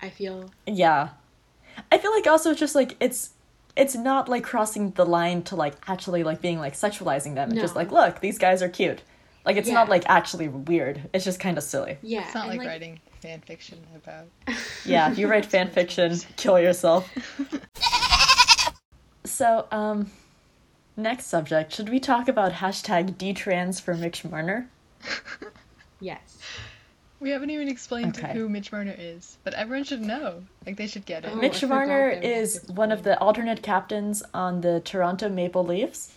I 0.00 0.10
feel 0.10 0.50
Yeah. 0.66 1.10
I 1.92 1.98
feel 1.98 2.12
like 2.12 2.26
also 2.26 2.50
it's 2.50 2.60
just 2.60 2.74
like 2.74 2.96
it's 3.00 3.30
it's 3.76 3.94
not 3.94 4.28
like 4.28 4.42
crossing 4.42 4.92
the 4.92 5.04
line 5.04 5.42
to 5.42 5.56
like 5.56 5.74
actually 5.86 6.24
like 6.24 6.40
being 6.40 6.58
like 6.58 6.74
sexualizing 6.74 7.34
them. 7.34 7.52
It's 7.52 7.60
just 7.60 7.76
like, 7.76 7.92
look, 7.92 8.20
these 8.20 8.38
guys 8.38 8.62
are 8.62 8.68
cute. 8.68 9.02
Like 9.46 9.56
it's 9.56 9.68
Yeah. 9.68 9.74
not 9.74 9.88
like 9.88 10.04
actually 10.08 10.48
weird. 10.48 11.08
It's 11.14 11.24
just 11.24 11.38
kind 11.40 11.56
of 11.56 11.64
silly. 11.64 11.96
yeah. 12.02 12.24
It's 12.26 12.34
not 12.34 12.48
and, 12.48 12.58
like, 12.58 12.66
writing 12.68 13.00
fan 13.22 13.40
fiction 13.40 13.78
about. 13.94 14.26
Yeah, 14.84 15.10
if 15.10 15.18
you 15.18 15.26
write 15.28 15.46
fan 15.46 15.70
fiction, 15.70 16.18
kill 16.36 16.58
yourself. 16.60 17.10
so, 19.24 19.66
um 19.72 20.10
next 20.96 21.26
subject. 21.26 21.72
Should 21.74 21.88
we 21.90 22.00
talk 22.00 22.28
about 22.28 22.52
hashtag 22.52 23.14
DTrans 23.16 23.80
for 23.80 23.94
Mitch 23.94 24.24
Marner? 24.24 24.68
Yes. 25.98 26.36
We 27.20 27.30
haven't 27.30 27.48
even 27.48 27.68
explained 27.68 28.18
Okay. 28.18 28.34
who 28.34 28.50
Mitch 28.50 28.70
Marner 28.70 28.94
is, 28.98 29.38
but 29.44 29.54
everyone 29.54 29.84
should 29.84 30.02
know. 30.02 30.42
Like 30.66 30.76
they 30.76 30.86
should 30.86 31.06
get 31.06 31.24
it. 31.24 31.30
Oh, 31.32 31.36
Mitch 31.36 31.60
forgot 31.60 31.74
Marner 31.74 32.14
that 32.16 32.22
we 32.22 32.28
had 32.28 32.38
is 32.38 32.62
one 32.68 32.92
of 32.92 33.02
the 33.02 33.18
alternate 33.18 33.62
captains 33.62 34.22
on 34.34 34.60
the 34.60 34.80
Toronto 34.80 35.30
Maple 35.30 35.64
Leafs. 35.64 36.12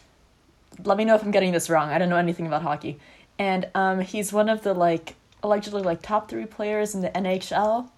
Let 0.84 0.98
me 0.98 1.06
know 1.06 1.16
if 1.16 1.24
I'm 1.24 1.32
getting 1.32 1.54
this 1.54 1.70
wrong. 1.70 1.90
I 1.90 1.98
don't 1.98 2.10
know 2.10 2.18
anything 2.18 2.46
about 2.46 2.62
hockey. 2.62 3.00
And 3.40 3.70
um, 3.74 4.02
he's 4.02 4.32
one 4.32 4.50
of 4.50 4.62
the 4.64 4.74
like 4.74 5.16
allegedly 5.42 5.82
like 5.82 6.02
top 6.02 6.30
three 6.30 6.46
players 6.46 6.94
in 6.94 7.02
the 7.02 7.10
NHL. 7.10 7.90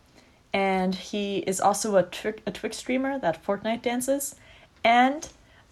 And 0.53 0.93
he 0.93 1.39
is 1.39 1.59
also 1.59 1.95
a 1.95 2.03
trick 2.03 2.41
a 2.45 2.51
Twitch 2.51 2.75
streamer 2.75 3.17
that 3.19 3.43
Fortnite 3.43 3.81
dances. 3.81 4.35
And 4.83 5.27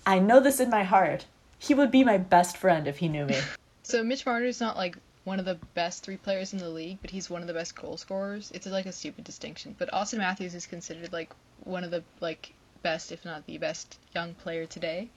I 0.05 0.19
know 0.19 0.39
this 0.39 0.59
in 0.59 0.69
my 0.69 0.83
heart. 0.83 1.25
He 1.59 1.73
would 1.73 1.91
be 1.91 2.03
my 2.03 2.17
best 2.17 2.57
friend 2.57 2.88
if 2.88 2.97
he 2.97 3.07
knew 3.07 3.25
me. 3.25 3.38
So 3.83 4.03
Mitch 4.03 4.25
Marner's 4.25 4.59
not 4.59 4.77
like 4.77 4.97
one 5.23 5.39
of 5.39 5.45
the 5.45 5.59
best 5.73 6.03
three 6.03 6.17
players 6.17 6.53
in 6.53 6.59
the 6.59 6.69
league, 6.69 6.99
but 7.01 7.11
he's 7.11 7.29
one 7.29 7.41
of 7.41 7.47
the 7.47 7.53
best 7.53 7.75
goal 7.75 7.97
scorers. 7.97 8.51
It's 8.53 8.65
like 8.65 8.85
a 8.85 8.91
stupid 8.91 9.23
distinction. 9.23 9.75
But 9.77 9.91
Auston 9.91 10.19
Matthews 10.19 10.55
is 10.55 10.65
considered 10.65 11.11
like 11.11 11.31
one 11.63 11.83
of 11.83 11.91
the 11.91 12.03
like 12.19 12.53
best, 12.81 13.11
if 13.11 13.25
not 13.25 13.45
the 13.45 13.57
best, 13.57 13.99
young 14.15 14.33
player 14.35 14.65
today. 14.65 15.09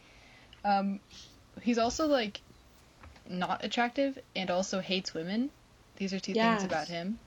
Um, 0.64 1.00
he's 1.62 1.78
also 1.78 2.06
like 2.06 2.40
not 3.28 3.64
attractive 3.64 4.18
and 4.36 4.50
also 4.50 4.80
hates 4.80 5.14
women. 5.14 5.50
These 5.96 6.12
are 6.12 6.20
two 6.20 6.34
Yes. 6.34 6.60
things 6.60 6.64
about 6.64 6.88
him. 6.88 7.18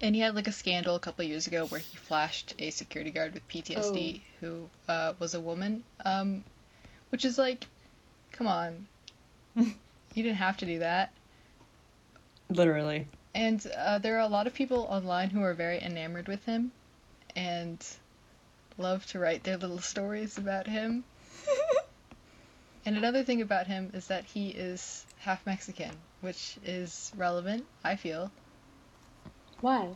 And 0.00 0.14
he 0.14 0.20
had 0.20 0.34
like 0.34 0.46
a 0.46 0.52
scandal 0.52 0.94
a 0.94 1.00
couple 1.00 1.24
years 1.24 1.46
ago 1.46 1.66
where 1.66 1.80
he 1.80 1.96
flashed 1.96 2.54
a 2.58 2.70
security 2.70 3.10
guard 3.10 3.34
with 3.34 3.48
PTSD 3.48 4.20
who 4.40 4.68
uh, 4.88 5.14
was 5.18 5.34
a 5.34 5.40
woman. 5.40 5.82
Um, 6.04 6.44
which 7.10 7.24
is 7.24 7.38
like, 7.38 7.66
come 8.32 8.46
on, 8.46 8.86
you 9.56 9.72
didn't 10.14 10.36
have 10.36 10.56
to 10.58 10.66
do 10.66 10.78
that. 10.80 11.12
Literally. 12.50 13.06
And 13.34 13.64
uh, 13.76 13.98
there 13.98 14.16
are 14.16 14.20
a 14.20 14.28
lot 14.28 14.46
of 14.46 14.54
people 14.54 14.86
online 14.90 15.30
who 15.30 15.42
are 15.42 15.54
very 15.54 15.80
enamored 15.82 16.28
with 16.28 16.44
him 16.44 16.72
and 17.36 17.84
love 18.78 19.04
to 19.06 19.18
write 19.18 19.44
their 19.44 19.56
little 19.56 19.80
stories 19.80 20.38
about 20.38 20.66
him. 20.66 21.04
And 22.88 22.96
another 22.96 23.22
thing 23.22 23.42
about 23.42 23.66
him 23.66 23.90
is 23.92 24.06
that 24.06 24.24
he 24.24 24.48
is 24.48 25.04
half 25.18 25.44
Mexican, 25.44 25.90
which 26.22 26.56
is 26.64 27.12
relevant, 27.16 27.66
I 27.84 27.96
feel. 27.96 28.30
Why? 29.60 29.90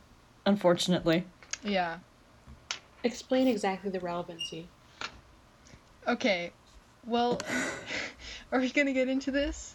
Unfortunately. 0.44 1.24
Yeah. 1.64 1.98
Explain 3.02 3.48
exactly 3.48 3.90
the 3.90 3.98
relevancy. 4.00 4.68
Okay. 6.06 6.52
Well, 7.06 7.40
are 8.52 8.60
we 8.60 8.68
gonna 8.68 8.92
get 8.92 9.08
into 9.08 9.30
this? 9.30 9.74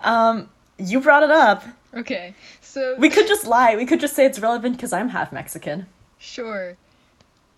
Um, 0.00 0.48
you 0.78 1.00
brought 1.00 1.22
it 1.22 1.30
up. 1.30 1.64
Okay. 1.94 2.34
So 2.62 2.96
We 2.98 3.10
could 3.10 3.26
just 3.28 3.46
lie. 3.46 3.76
We 3.76 3.84
could 3.84 4.00
just 4.00 4.16
say 4.16 4.24
it's 4.24 4.38
relevant 4.38 4.76
because 4.76 4.92
I'm 4.94 5.10
half 5.10 5.32
Mexican. 5.32 5.86
sure, 6.18 6.76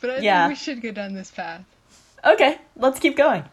but 0.01 0.11
I 0.11 0.19
Yeah. 0.19 0.49
think 0.49 0.59
we 0.59 0.65
should 0.65 0.83
go 0.83 0.91
down 0.91 1.15
this 1.15 1.31
path. 1.31 1.63
Okay, 2.25 2.59
let's 2.77 2.99
keep 2.99 3.17
going. 3.17 3.45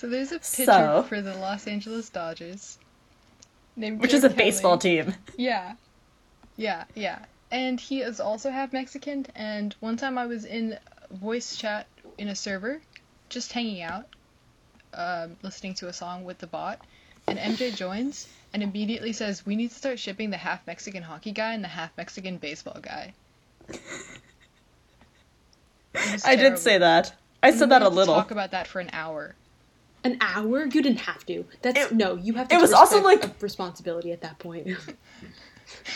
So 0.00 0.08
there's 0.08 0.32
a 0.32 0.38
pitcher 0.38 0.64
So- 0.64 1.04
for 1.06 1.20
the 1.20 1.34
Los 1.34 1.66
Angeles 1.66 2.08
Dodgers 2.08 2.78
named 3.76 4.00
Which 4.00 4.14
is 4.14 4.24
a 4.24 4.30
Kelly. 4.30 4.38
baseball 4.44 4.78
team. 4.78 5.14
Yeah. 5.36 5.74
Yeah, 6.56 6.84
yeah. 6.94 7.18
And 7.50 7.78
he 7.78 8.00
is 8.00 8.18
also 8.18 8.50
half 8.50 8.72
Mexican. 8.72 9.26
And 9.34 9.74
one 9.80 9.98
time 9.98 10.16
I 10.16 10.24
was 10.24 10.46
in 10.46 10.78
voice 11.10 11.54
chat 11.54 11.86
in 12.16 12.28
a 12.28 12.34
server, 12.34 12.80
just 13.28 13.52
hanging 13.52 13.82
out, 13.82 14.06
um, 14.94 15.36
listening 15.42 15.74
to 15.74 15.88
a 15.88 15.92
song 15.92 16.24
with 16.24 16.38
the 16.38 16.46
bot. 16.46 16.80
And 17.26 17.38
MJ 17.38 17.70
joins 17.76 18.26
and 18.54 18.62
immediately 18.62 19.12
says, 19.12 19.44
We 19.44 19.54
need 19.54 19.68
to 19.68 19.76
start 19.76 19.98
shipping 19.98 20.30
the 20.30 20.38
half 20.38 20.66
Mexican 20.66 21.02
hockey 21.02 21.32
guy 21.32 21.52
and 21.52 21.62
the 21.62 21.68
half 21.68 21.90
Mexican 21.98 22.38
baseball 22.38 22.78
guy. 22.80 23.12
I 26.24 26.36
did 26.36 26.58
say 26.58 26.78
that. 26.78 27.12
I 27.42 27.50
said 27.50 27.68
that 27.68 27.82
a 27.82 27.88
little. 27.90 28.14
Talk 28.14 28.30
about 28.30 28.52
that 28.52 28.66
for 28.66 28.80
an 28.80 28.88
hour. 28.94 29.34
An 30.02 30.16
hour? 30.20 30.64
You 30.64 30.82
didn't 30.82 31.00
have 31.00 31.24
to. 31.26 31.44
That's 31.62 31.78
It- 31.78 31.92
no. 31.92 32.14
You 32.16 32.34
have 32.34 32.48
to. 32.48 32.54
it 32.54 32.60
was 32.60 32.72
also, 32.72 33.02
like- 33.02 33.24
of 33.24 33.42
responsibility 33.42 34.12
at 34.12 34.20
that 34.22 34.38
point. 34.38 34.68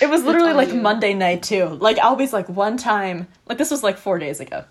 It 0.01 0.09
was 0.09 0.23
literally 0.23 0.53
like 0.53 0.69
you. 0.69 0.81
Monday 0.81 1.15
night 1.15 1.43
too. 1.43 1.67
Like 1.67 1.99
always 1.99 2.33
like 2.33 2.49
one 2.49 2.77
time 2.77 3.27
like 3.47 3.59
this 3.59 3.73
was 3.73 3.83
like 3.83 3.99
four 3.99 4.19
days 4.21 4.39
ago. 4.39 4.65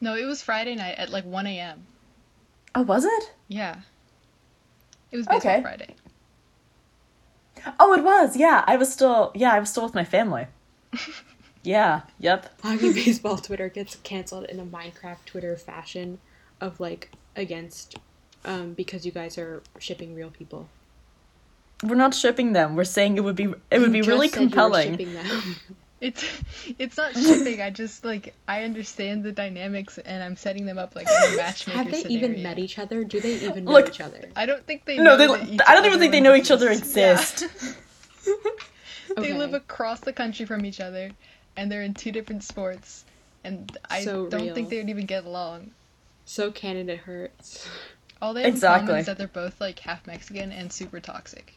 No, 0.00 0.14
it 0.14 0.24
was 0.26 0.40
Friday 0.42 0.74
night 0.76 0.94
at 0.96 1.10
like 1.10 1.24
1 1.24 1.46
a.m. 1.48 1.84
Oh, 2.74 2.82
was 2.82 3.04
it? 3.04 3.32
Yeah. 3.48 3.80
It 5.10 5.16
was 5.16 5.26
baseball 5.26 5.50
Okay. 5.52 5.62
Friday. 5.62 5.94
Oh 7.78 7.92
it 7.94 8.02
was, 8.04 8.36
yeah. 8.36 8.64
I 8.66 8.76
was 8.76 8.92
still 8.92 9.32
yeah, 9.34 9.52
I 9.52 9.58
was 9.60 9.70
still 9.70 9.84
with 9.84 9.94
my 9.94 10.04
family. 10.04 10.46
yeah, 11.64 12.02
yep. 12.18 12.48
Hockey 12.62 12.92
baseball 12.92 13.36
Twitter 13.38 13.68
gets 13.68 13.96
canceled 13.96 14.44
in 14.44 14.58
a 14.60 14.64
Minecraft 14.64 15.24
Twitter 15.26 15.56
fashion 15.56 16.18
of 16.60 16.78
like 16.80 17.10
against 17.36 17.96
um 18.44 18.72
because 18.74 19.06
you 19.06 19.12
guys 19.12 19.38
are 19.38 19.62
shipping 19.78 20.14
real 20.14 20.30
people. 20.30 20.68
We're 21.84 21.96
not 21.96 22.14
shipping 22.14 22.52
them. 22.52 22.76
We're 22.76 22.84
saying 22.84 23.16
it 23.16 23.24
would 23.24 23.36
be 23.36 23.44
it 23.70 23.78
would 23.78 23.88
You 23.88 23.90
be 23.92 23.98
just 24.00 24.08
really 24.08 24.28
said 24.28 24.38
compelling. 24.38 25.16
It's 26.00 26.24
it's 26.78 26.96
not 26.96 27.14
shipping. 27.26 27.60
I 27.62 27.70
just 27.70 28.04
like 28.04 28.34
I 28.48 28.64
understand 28.64 29.22
the 29.22 29.32
dynamics 29.32 29.98
and 29.98 30.22
I'm 30.22 30.36
setting 30.36 30.66
them 30.66 30.78
up 30.78 30.94
like 30.96 31.06
in 31.08 31.34
a 31.34 31.36
matchmaker 31.42 31.78
Have 31.78 31.90
they 31.90 32.02
scenario. 32.02 32.28
even 32.28 32.42
met 32.42 32.58
each 32.58 32.78
other? 32.78 33.04
Do 33.04 33.20
they 33.20 33.34
even 33.34 33.64
know 33.64 33.72
Look- 33.72 33.88
each 33.88 34.00
other? 34.00 34.28
I 34.36 34.46
don't 34.46 34.64
think 34.66 34.84
they 34.84 34.96
No, 34.96 35.16
know 35.16 35.16
they 35.16 35.26
that 35.28 35.48
each 35.48 35.60
I 35.66 35.74
don't 35.74 35.86
even 35.86 35.98
think 36.00 36.12
they 36.12 36.20
know 36.20 36.34
each 36.34 36.50
other 36.50 36.70
exist. 36.70 37.42
Yeah. 38.26 38.34
they 39.16 39.22
Okay. 39.30 39.34
live 39.34 39.52
across 39.54 40.00
the 40.00 40.12
country 40.12 40.46
from 40.46 40.64
each 40.64 40.80
other 40.80 41.10
and 41.56 41.70
they're 41.70 41.82
in 41.82 41.94
two 41.94 42.10
different 42.12 42.42
sports 42.44 43.04
and 43.44 43.76
I 43.90 44.04
So 44.04 44.26
don't 44.26 44.42
real. 44.42 44.54
think 44.54 44.70
they 44.70 44.78
would 44.78 44.88
even 44.90 45.06
get 45.06 45.24
along. 45.24 45.72
So 46.24 46.50
canon 46.50 46.88
it 46.88 47.00
hurts. 47.00 47.68
All 48.20 48.34
they 48.34 48.42
have 48.42 48.54
in 48.54 48.60
common 48.60 48.96
is 48.96 49.06
that 49.06 49.18
they're 49.18 49.26
both 49.28 49.60
like 49.60 49.78
half 49.80 50.06
Mexican 50.06 50.52
and 50.52 50.72
super 50.72 51.00
toxic. 51.00 51.54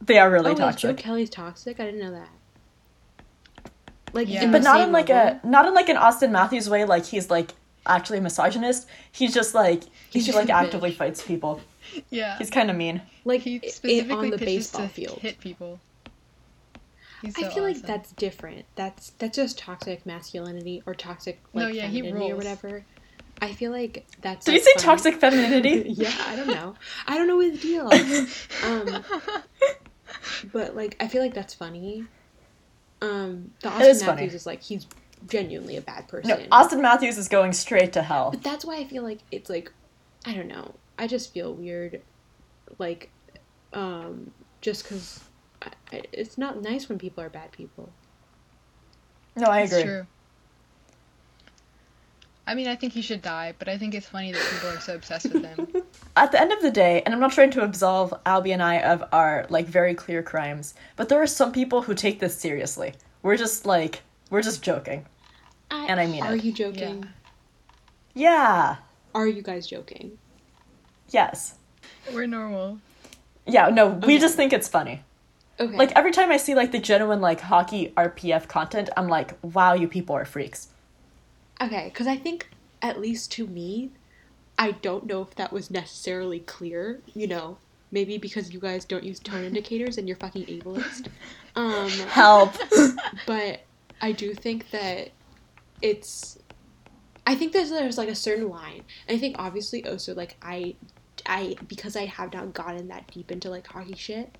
They 0.00 0.18
are 0.18 0.30
really 0.30 0.50
oh, 0.50 0.52
is 0.68 0.76
Joe 0.76 0.88
toxic. 0.88 0.96
Kelly's 0.96 1.30
toxic? 1.30 1.80
I 1.80 1.84
didn't 1.84 2.00
know 2.00 2.10
that. 2.12 2.28
Like, 4.12 4.28
Yeah. 4.28 4.50
but 4.50 4.62
not 4.62 4.80
in 4.80 4.92
like 4.92 5.08
level. 5.08 5.40
a 5.42 5.46
not 5.46 5.66
in 5.66 5.74
like 5.74 5.88
an 5.88 5.96
Auston 5.96 6.30
Matthews 6.30 6.68
way. 6.68 6.84
Like 6.84 7.04
he's 7.06 7.30
like 7.30 7.52
actually 7.86 8.18
a 8.18 8.20
misogynist. 8.22 8.88
He's 9.12 9.32
just 9.34 9.54
like 9.54 9.84
he 9.84 9.90
He's 10.10 10.26
just 10.26 10.36
just 10.36 10.36
like 10.36 10.48
a 10.48 10.52
bitch. 10.52 10.64
actively 10.66 10.90
fights 10.92 11.22
people. 11.22 11.60
Yeah. 12.10 12.36
He's 12.38 12.50
kind 12.50 12.70
of 12.70 12.76
mean. 12.76 13.02
like 13.24 13.42
he 13.42 13.60
i- 13.62 13.68
specifically 13.68 14.12
on 14.12 14.30
the 14.30 14.38
pitches 14.38 14.70
baseball 14.70 14.82
to 14.82 14.88
field. 14.88 15.18
hit 15.20 15.38
people. 15.40 15.80
He's 17.22 17.36
I 17.38 17.42
so 17.42 17.50
feel 17.50 17.62
like 17.62 17.80
that's 17.82 18.12
different. 18.12 18.64
That's 18.74 19.10
that's 19.18 19.36
just 19.36 19.58
toxic 19.58 20.04
masculinity 20.04 20.82
or 20.86 20.94
toxic 20.94 21.40
like 21.54 21.62
No, 21.68 21.68
yeah, 21.72 21.86
he 21.86 22.00
femininity 22.02 22.32
or 22.32 22.36
whatever. 22.36 22.84
I 23.40 23.52
feel 23.52 23.70
like 23.70 24.06
that's. 24.22 24.46
Did 24.46 24.52
like, 24.52 24.60
you 24.60 24.64
say 24.64 24.72
funny. 24.74 24.84
toxic 24.84 25.14
femininity? 25.20 25.84
yeah, 25.96 26.12
I 26.26 26.36
don't 26.36 26.46
know. 26.48 26.74
I 27.06 27.18
don't 27.18 27.26
know 27.28 27.40
his 27.40 27.60
deal. 27.60 27.90
um, 28.64 29.04
but 30.52 30.74
like, 30.74 30.96
I 31.00 31.08
feel 31.08 31.22
like 31.22 31.34
that's 31.34 31.54
funny. 31.54 32.06
Um, 33.02 33.50
the 33.60 33.68
Auston 33.68 33.80
is 33.80 34.02
Matthews 34.02 34.04
funny. 34.06 34.26
is 34.26 34.46
like 34.46 34.62
he's 34.62 34.86
genuinely 35.28 35.76
a 35.76 35.82
bad 35.82 36.08
person. 36.08 36.30
no, 36.30 36.36
Auston 36.56 36.80
Matthews 36.80 37.18
is 37.18 37.28
going 37.28 37.52
straight 37.52 37.92
to 37.94 38.02
hell. 38.02 38.30
But 38.30 38.42
that's 38.42 38.64
why 38.64 38.76
I 38.78 38.84
feel 38.84 39.02
like 39.02 39.18
it's 39.30 39.50
like, 39.50 39.70
I 40.24 40.32
don't 40.34 40.48
know. 40.48 40.74
I 40.98 41.06
just 41.06 41.32
feel 41.34 41.52
weird, 41.52 42.00
like, 42.78 43.10
um, 43.74 44.30
just 44.62 44.84
because 44.84 45.20
it's 45.92 46.38
not 46.38 46.62
nice 46.62 46.88
when 46.88 46.98
people 46.98 47.22
are 47.22 47.28
bad 47.28 47.52
people. 47.52 47.90
No, 49.36 49.48
I 49.48 49.60
It's 49.60 49.72
agree. 49.72 49.84
true. 49.84 50.06
I 52.48 52.54
mean, 52.54 52.68
I 52.68 52.76
think 52.76 52.92
he 52.92 53.02
should 53.02 53.22
die, 53.22 53.54
but 53.58 53.68
I 53.68 53.76
think 53.76 53.92
it's 53.94 54.06
funny 54.06 54.30
that 54.32 54.40
people 54.52 54.68
are 54.68 54.78
so 54.80 54.94
obsessed 54.94 55.32
with 55.32 55.44
him. 55.44 55.66
At 56.16 56.30
the 56.30 56.40
end 56.40 56.52
of 56.52 56.62
the 56.62 56.70
day, 56.70 57.02
and 57.04 57.12
I'm 57.12 57.20
not 57.20 57.32
trying 57.32 57.50
to 57.52 57.62
absolve 57.64 58.14
Albie 58.24 58.52
and 58.52 58.62
I 58.62 58.76
of 58.76 59.02
our 59.12 59.46
like 59.50 59.66
very 59.66 59.94
clear 59.94 60.22
crimes, 60.22 60.74
but 60.94 61.08
there 61.08 61.20
are 61.20 61.26
some 61.26 61.50
people 61.52 61.82
who 61.82 61.94
take 61.94 62.20
this 62.20 62.38
seriously. 62.38 62.94
We're 63.22 63.36
just 63.36 63.66
like 63.66 64.02
we're 64.30 64.42
just 64.42 64.62
joking. 64.62 65.06
I, 65.70 65.86
And 65.86 65.98
I 65.98 66.06
mean 66.06 66.22
it. 66.24 66.28
are 66.28 66.36
it. 66.36 66.44
you 66.44 66.52
joking? 66.52 67.06
Yeah. 68.14 68.22
Yeah. 68.30 68.76
Are 69.14 69.26
you 69.26 69.42
guys 69.42 69.66
joking? 69.66 70.16
Yes. 71.10 71.54
We're 72.12 72.26
normal. 72.26 72.78
Yeah, 73.46 73.68
no, 73.70 73.88
we 73.88 74.14
Okay. 74.14 74.18
just 74.18 74.36
think 74.36 74.52
it's 74.52 74.68
funny. 74.68 75.02
Okay. 75.58 75.76
Like 75.76 75.92
every 75.96 76.12
time 76.12 76.30
I 76.30 76.36
see 76.36 76.54
like 76.54 76.70
the 76.72 76.78
genuine 76.78 77.20
like 77.20 77.40
hockey 77.40 77.92
RPF 77.96 78.46
content, 78.48 78.90
I'm 78.96 79.08
like, 79.08 79.36
wow, 79.42 79.72
you 79.74 79.88
people 79.88 80.14
are 80.14 80.24
freaks. 80.24 80.68
Okay, 81.60 81.90
because 81.92 82.06
I 82.06 82.16
think, 82.16 82.48
at 82.82 83.00
least 83.00 83.32
to 83.32 83.46
me, 83.46 83.90
I 84.58 84.72
don't 84.72 85.06
know 85.06 85.22
if 85.22 85.34
that 85.36 85.52
was 85.52 85.70
necessarily 85.70 86.40
clear. 86.40 87.00
You 87.14 87.26
know, 87.26 87.58
maybe 87.90 88.18
because 88.18 88.52
you 88.52 88.60
guys 88.60 88.84
don't 88.84 89.04
use 89.04 89.18
tone 89.18 89.44
indicators 89.44 89.98
and 89.98 90.06
you're 90.08 90.16
fucking 90.16 90.46
ableist. 90.46 91.08
Um, 91.56 91.88
Help. 91.88 92.52
but 93.26 93.62
I 94.02 94.12
do 94.12 94.34
think 94.34 94.70
that 94.72 95.08
it's. 95.80 96.38
I 97.26 97.34
think 97.34 97.54
there's 97.54 97.70
there's 97.70 97.96
like 97.96 98.10
a 98.10 98.14
certain 98.14 98.50
line, 98.50 98.82
and 99.08 99.16
I 99.16 99.18
think 99.18 99.36
obviously 99.38 99.82
also 99.86 100.14
like 100.14 100.36
I, 100.42 100.74
I 101.24 101.56
because 101.66 101.96
I 101.96 102.04
have 102.04 102.34
not 102.34 102.52
gotten 102.52 102.88
that 102.88 103.10
deep 103.10 103.32
into 103.32 103.48
like 103.48 103.66
hockey 103.66 103.96
shit. 103.96 104.36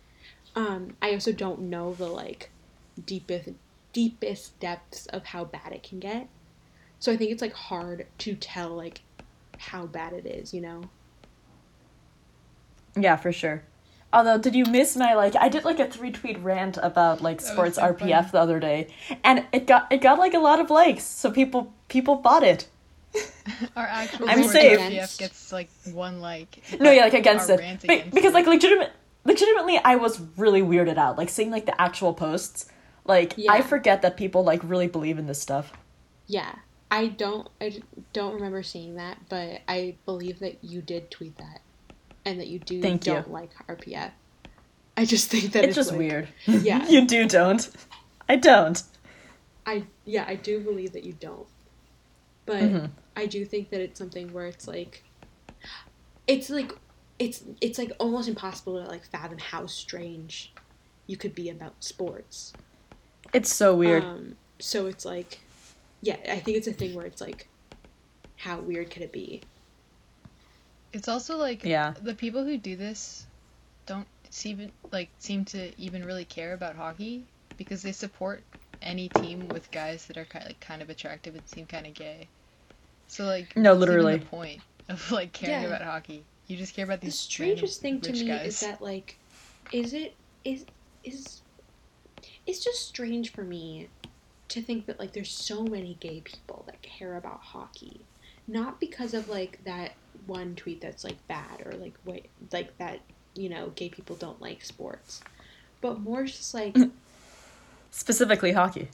Um, 0.55 0.95
I 1.01 1.13
also 1.13 1.33
don't 1.33 1.63
know 1.63 1.95
the 1.95 2.07
like 2.07 2.51
deepest 3.07 3.49
deepest 3.95 4.61
depths 4.61 5.07
of 5.07 5.25
how 5.25 5.45
bad 5.47 5.73
it 5.73 5.83
can 5.83 5.99
get. 5.99 6.29
So 6.99 7.13
I 7.13 7.17
think 7.17 7.31
it's 7.31 7.43
like 7.43 7.53
hard 7.53 8.07
to 8.19 8.35
tell 8.35 8.71
like 8.71 9.01
how 9.59 9.87
bad 9.87 10.13
it 10.13 10.27
is, 10.27 10.53
you 10.55 10.61
know. 10.61 10.83
yeah, 12.97 13.17
for 13.17 13.33
sure. 13.33 13.63
Although, 14.13 14.39
did 14.39 14.55
you 14.55 14.65
miss 14.65 14.97
my 14.97 15.15
like? 15.15 15.35
I 15.37 15.49
did 15.49 15.65
like 15.65 15.79
a 15.79 15.87
three 15.91 16.11
tweet 16.11 16.39
rant 16.39 16.79
about 16.83 17.21
like 17.21 17.41
sports 17.41 17.77
so 17.77 17.83
RPF 17.83 17.99
funny. 17.99 18.31
the 18.33 18.39
other 18.39 18.61
day, 18.61 18.89
and 19.25 19.45
it 19.53 19.67
got 19.67 19.91
it 19.93 20.01
got 20.01 20.19
like 20.19 20.33
a 20.35 20.39
lot 20.39 20.61
of 20.61 20.71
likes. 20.71 21.03
So 21.05 21.31
people 21.31 21.73
people 21.89 22.17
bought 22.17 22.43
it. 22.43 22.69
Our 23.77 23.85
actual 23.87 24.29
I'm 24.29 24.39
Sports 24.39 24.53
safe. 24.53 24.79
RPF 24.79 25.19
gets 25.19 25.53
like 25.53 25.69
one 25.93 26.21
like. 26.21 26.63
No, 26.81 26.91
yeah, 26.91 27.03
like 27.05 27.15
against 27.15 27.51
it, 27.51 27.61
rant 27.61 27.83
Be- 27.83 27.95
against 27.95 28.15
because 28.15 28.31
it. 28.31 28.35
like 28.35 28.47
legitimate, 28.47 28.93
legitimately, 29.25 29.79
I 29.85 29.97
was 29.97 30.21
really 30.37 30.63
weirded 30.63 30.97
out. 30.97 31.19
Like 31.19 31.29
seeing 31.29 31.51
like 31.51 31.67
the 31.67 31.79
actual 31.81 32.15
posts. 32.15 32.67
Like 33.05 33.35
I 33.49 33.61
forget 33.61 34.03
that 34.03 34.17
people 34.17 34.45
like 34.45 34.61
really 34.65 34.87
believe 34.89 35.19
in 35.19 35.27
this 35.27 35.41
stuff. 35.41 35.73
Yeah, 36.27 36.55
I 36.91 37.09
don't 37.09 37.49
I 37.61 37.81
don't 38.13 38.35
remember 38.35 38.63
seeing 38.63 38.97
that, 38.97 39.19
but 39.29 39.61
I 39.69 39.97
believe 40.05 40.39
that 40.41 40.63
you 40.63 40.81
did 40.83 41.11
tweet 41.11 41.37
that, 41.39 41.61
and 42.25 42.39
that 42.41 42.47
you 42.47 42.59
do 42.59 42.81
Thank 42.81 43.03
don't 43.03 43.31
like 43.31 43.51
RPF. 43.69 44.13
I 44.97 45.05
just 45.05 45.29
think 45.31 45.53
that 45.53 45.65
It's 45.65 45.69
it's, 45.69 45.77
just 45.77 45.91
like- 45.91 45.99
weird. 45.99 46.29
Yeah, 46.47 46.87
you 46.89 47.07
do 47.07 47.27
don't. 47.27 47.69
I 48.29 48.37
don't. 48.37 48.83
I 49.67 49.85
yeah 50.05 50.25
I 50.29 50.37
do 50.37 50.61
believe 50.61 50.93
that 50.93 51.05
you 51.05 51.13
don't, 51.15 51.47
but 52.47 52.63
Mhm. 52.63 52.91
I 53.17 53.27
do 53.27 53.45
think 53.45 53.71
that 53.71 53.81
it's 53.81 53.99
something 53.99 54.33
where 54.33 54.47
it's 54.47 54.69
like, 54.69 55.03
it's 56.27 56.51
like 56.51 56.73
it's 57.19 57.43
it's 57.61 57.79
like 57.79 57.93
almost 57.99 58.29
impossible 58.29 58.83
to 58.83 58.89
like 58.89 59.05
fathom 59.07 59.39
how 59.39 59.67
strange 59.67 60.53
you 61.07 61.17
could 61.17 61.35
be 61.35 61.49
about 61.51 61.83
sports. 61.83 62.53
It's 63.33 63.53
so 63.55 63.75
weird. 63.75 64.05
Um, 64.05 64.37
so 64.59 64.87
it's 64.87 65.05
like, 65.05 65.41
yeah, 66.03 66.17
I 66.31 66.39
think 66.39 66.57
it's 66.57 66.67
a 66.67 66.73
thing 66.73 66.95
where 66.95 67.07
it's 67.07 67.21
like, 67.21 67.49
how 68.37 68.59
weird 68.61 68.91
could 68.91 69.03
it 69.03 69.13
be? 69.13 69.43
It's 70.93 71.09
also 71.09 71.37
like 71.37 71.65
Yeah. 71.65 71.95
the 72.03 72.15
people 72.15 72.45
who 72.45 72.57
do 72.57 72.77
this 72.77 73.27
don't 73.87 74.07
seem 74.31 74.71
like 74.93 75.09
seem 75.19 75.45
to 75.47 75.71
even 75.81 76.05
really 76.05 76.25
care 76.25 76.53
about 76.55 76.77
hockey 76.77 77.25
because 77.57 77.83
they 77.83 77.93
support 77.93 78.43
any 78.83 79.09
team 79.09 79.49
with 79.49 79.71
guys 79.71 80.07
that 80.07 80.17
are 80.17 80.25
kind 80.25 80.45
like 80.47 80.61
kind 80.61 80.83
of 80.83 80.91
attractive 80.91 81.35
and 81.35 81.47
seem 81.49 81.67
kind 81.67 81.87
of 81.87 81.95
gay. 81.95 82.29
So 83.09 83.25
like 83.25 83.57
No, 83.57 83.73
literally. 83.75 84.17
the 84.17 84.25
point 84.27 84.61
of 84.89 85.11
like 85.11 85.33
caring 85.33 85.63
Yeah. 85.63 85.69
about 85.69 85.83
hockey. 85.83 86.23
You 86.47 86.57
just 86.57 86.75
care 86.75 86.85
about 86.85 87.01
The 87.01 87.07
these 87.07 87.19
strangest 87.19 87.81
thing 87.81 88.01
to 88.03 88.13
me 88.13 88.27
guys. 88.27 88.47
is 88.47 88.61
that 88.61 88.81
like, 88.81 89.17
is 89.73 89.93
it 89.93 90.15
is 90.45 90.65
is 91.03 91.43
it's 92.47 92.65
just 92.65 92.87
strange 92.87 93.33
for 93.33 93.43
me 93.43 93.89
to 94.49 94.63
think 94.63 94.87
that 94.87 94.99
like 94.99 95.13
there's 95.13 95.31
so 95.31 95.65
many 95.65 95.97
gay 96.01 96.21
people 96.21 96.65
that 96.67 96.81
care 96.83 97.17
about 97.17 97.41
hockey, 97.41 98.01
not 98.47 98.81
because 98.81 99.15
of 99.15 99.29
like 99.29 99.61
that 99.65 99.93
one 100.27 100.55
tweet 100.55 100.81
that's 100.81 101.05
like 101.05 101.25
bad 101.29 101.63
or 101.67 101.73
like 101.73 101.95
wait 102.05 102.29
like 102.53 102.77
that 102.79 103.01
you 103.35 103.49
know 103.49 103.73
gay 103.77 103.89
people 103.89 104.17
don't 104.17 104.41
like 104.41 104.65
sports, 104.65 105.21
but 105.81 106.01
more 106.01 106.25
just 106.25 106.55
like 106.55 106.77
Specifically 107.91 108.53
hockey. 108.53 108.89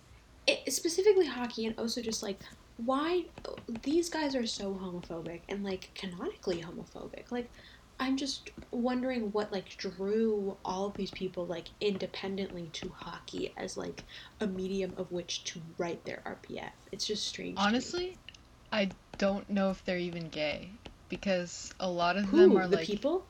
it, 0.46 0.72
specifically 0.72 1.26
hockey 1.26 1.66
and 1.66 1.76
also 1.78 2.00
just 2.00 2.22
like 2.22 2.38
why 2.78 3.24
these 3.82 4.08
guys 4.08 4.34
are 4.34 4.46
so 4.46 4.72
homophobic 4.74 5.40
and 5.48 5.64
like 5.64 5.90
canonically 5.94 6.62
homophobic 6.62 7.30
like 7.30 7.50
i'm 8.02 8.16
just 8.16 8.50
wondering 8.72 9.30
what 9.32 9.52
like 9.52 9.76
drew 9.76 10.56
all 10.64 10.86
of 10.86 10.94
these 10.94 11.10
people 11.12 11.46
like 11.46 11.68
independently 11.80 12.68
to 12.72 12.88
hockey 12.88 13.52
as 13.56 13.76
like 13.76 14.02
a 14.40 14.46
medium 14.46 14.92
of 14.96 15.10
which 15.12 15.44
to 15.44 15.60
write 15.78 16.04
their 16.04 16.20
rpf 16.26 16.70
it's 16.90 17.06
just 17.06 17.26
strange 17.26 17.56
to. 17.56 17.62
Honestly, 17.62 18.18
I 18.72 18.90
don't 19.18 19.48
know 19.48 19.70
if 19.70 19.84
they're 19.84 19.98
even 19.98 20.28
gay 20.28 20.70
because 21.08 21.72
a 21.78 21.88
lot 21.88 22.16
of 22.16 22.24
who 22.24 22.38
them 22.38 22.56
are 22.56 22.66
the 22.66 22.76
like 22.76 22.86
the 22.86 22.92
people 22.92 23.24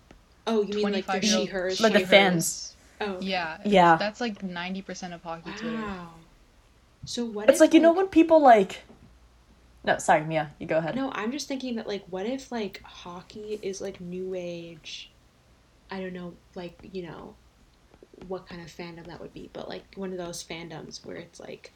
oh 0.46 0.62
you 0.62 0.74
mean 0.74 0.92
like 0.92 1.06
the 1.06 1.20
she 1.20 1.44
hers 1.44 1.80
Like 1.80 1.92
the 1.92 1.98
she, 1.98 2.04
hers? 2.04 2.10
fans. 2.10 2.76
oh 3.00 3.18
yeah, 3.20 3.58
Yeah. 3.64 3.96
That's 3.96 4.20
like 4.20 4.40
90% 4.40 5.14
of 5.14 5.22
hockey 5.22 5.50
Twitter. 5.56 5.76
wow 5.76 6.08
so 7.04 7.24
what 7.26 7.48
It's 7.48 7.56
if, 7.56 7.60
like 7.60 7.74
you 7.74 7.80
know 7.80 7.92
when 7.92 8.06
people 8.06 8.40
like. 8.40 8.84
No, 9.84 9.98
sorry, 9.98 10.24
Mia. 10.24 10.50
You 10.58 10.66
go 10.66 10.78
ahead. 10.78 10.94
No, 10.94 11.10
I'm 11.12 11.32
just 11.32 11.48
thinking 11.48 11.76
that 11.76 11.86
like 11.86 12.04
what 12.08 12.26
if 12.26 12.52
like 12.52 12.80
hockey 12.84 13.58
is 13.62 13.80
like 13.80 14.00
new 14.00 14.34
age 14.36 15.12
I 15.92 16.00
don't 16.00 16.14
know, 16.14 16.32
like, 16.54 16.78
you 16.90 17.02
know, 17.02 17.34
what 18.28 18.48
kind 18.48 18.62
of 18.62 18.68
fandom 18.68 19.06
that 19.08 19.20
would 19.20 19.34
be, 19.34 19.50
but 19.52 19.68
like 19.68 19.84
one 19.94 20.10
of 20.10 20.16
those 20.16 20.42
fandoms 20.42 21.04
where 21.04 21.16
it's 21.16 21.38
like 21.38 21.70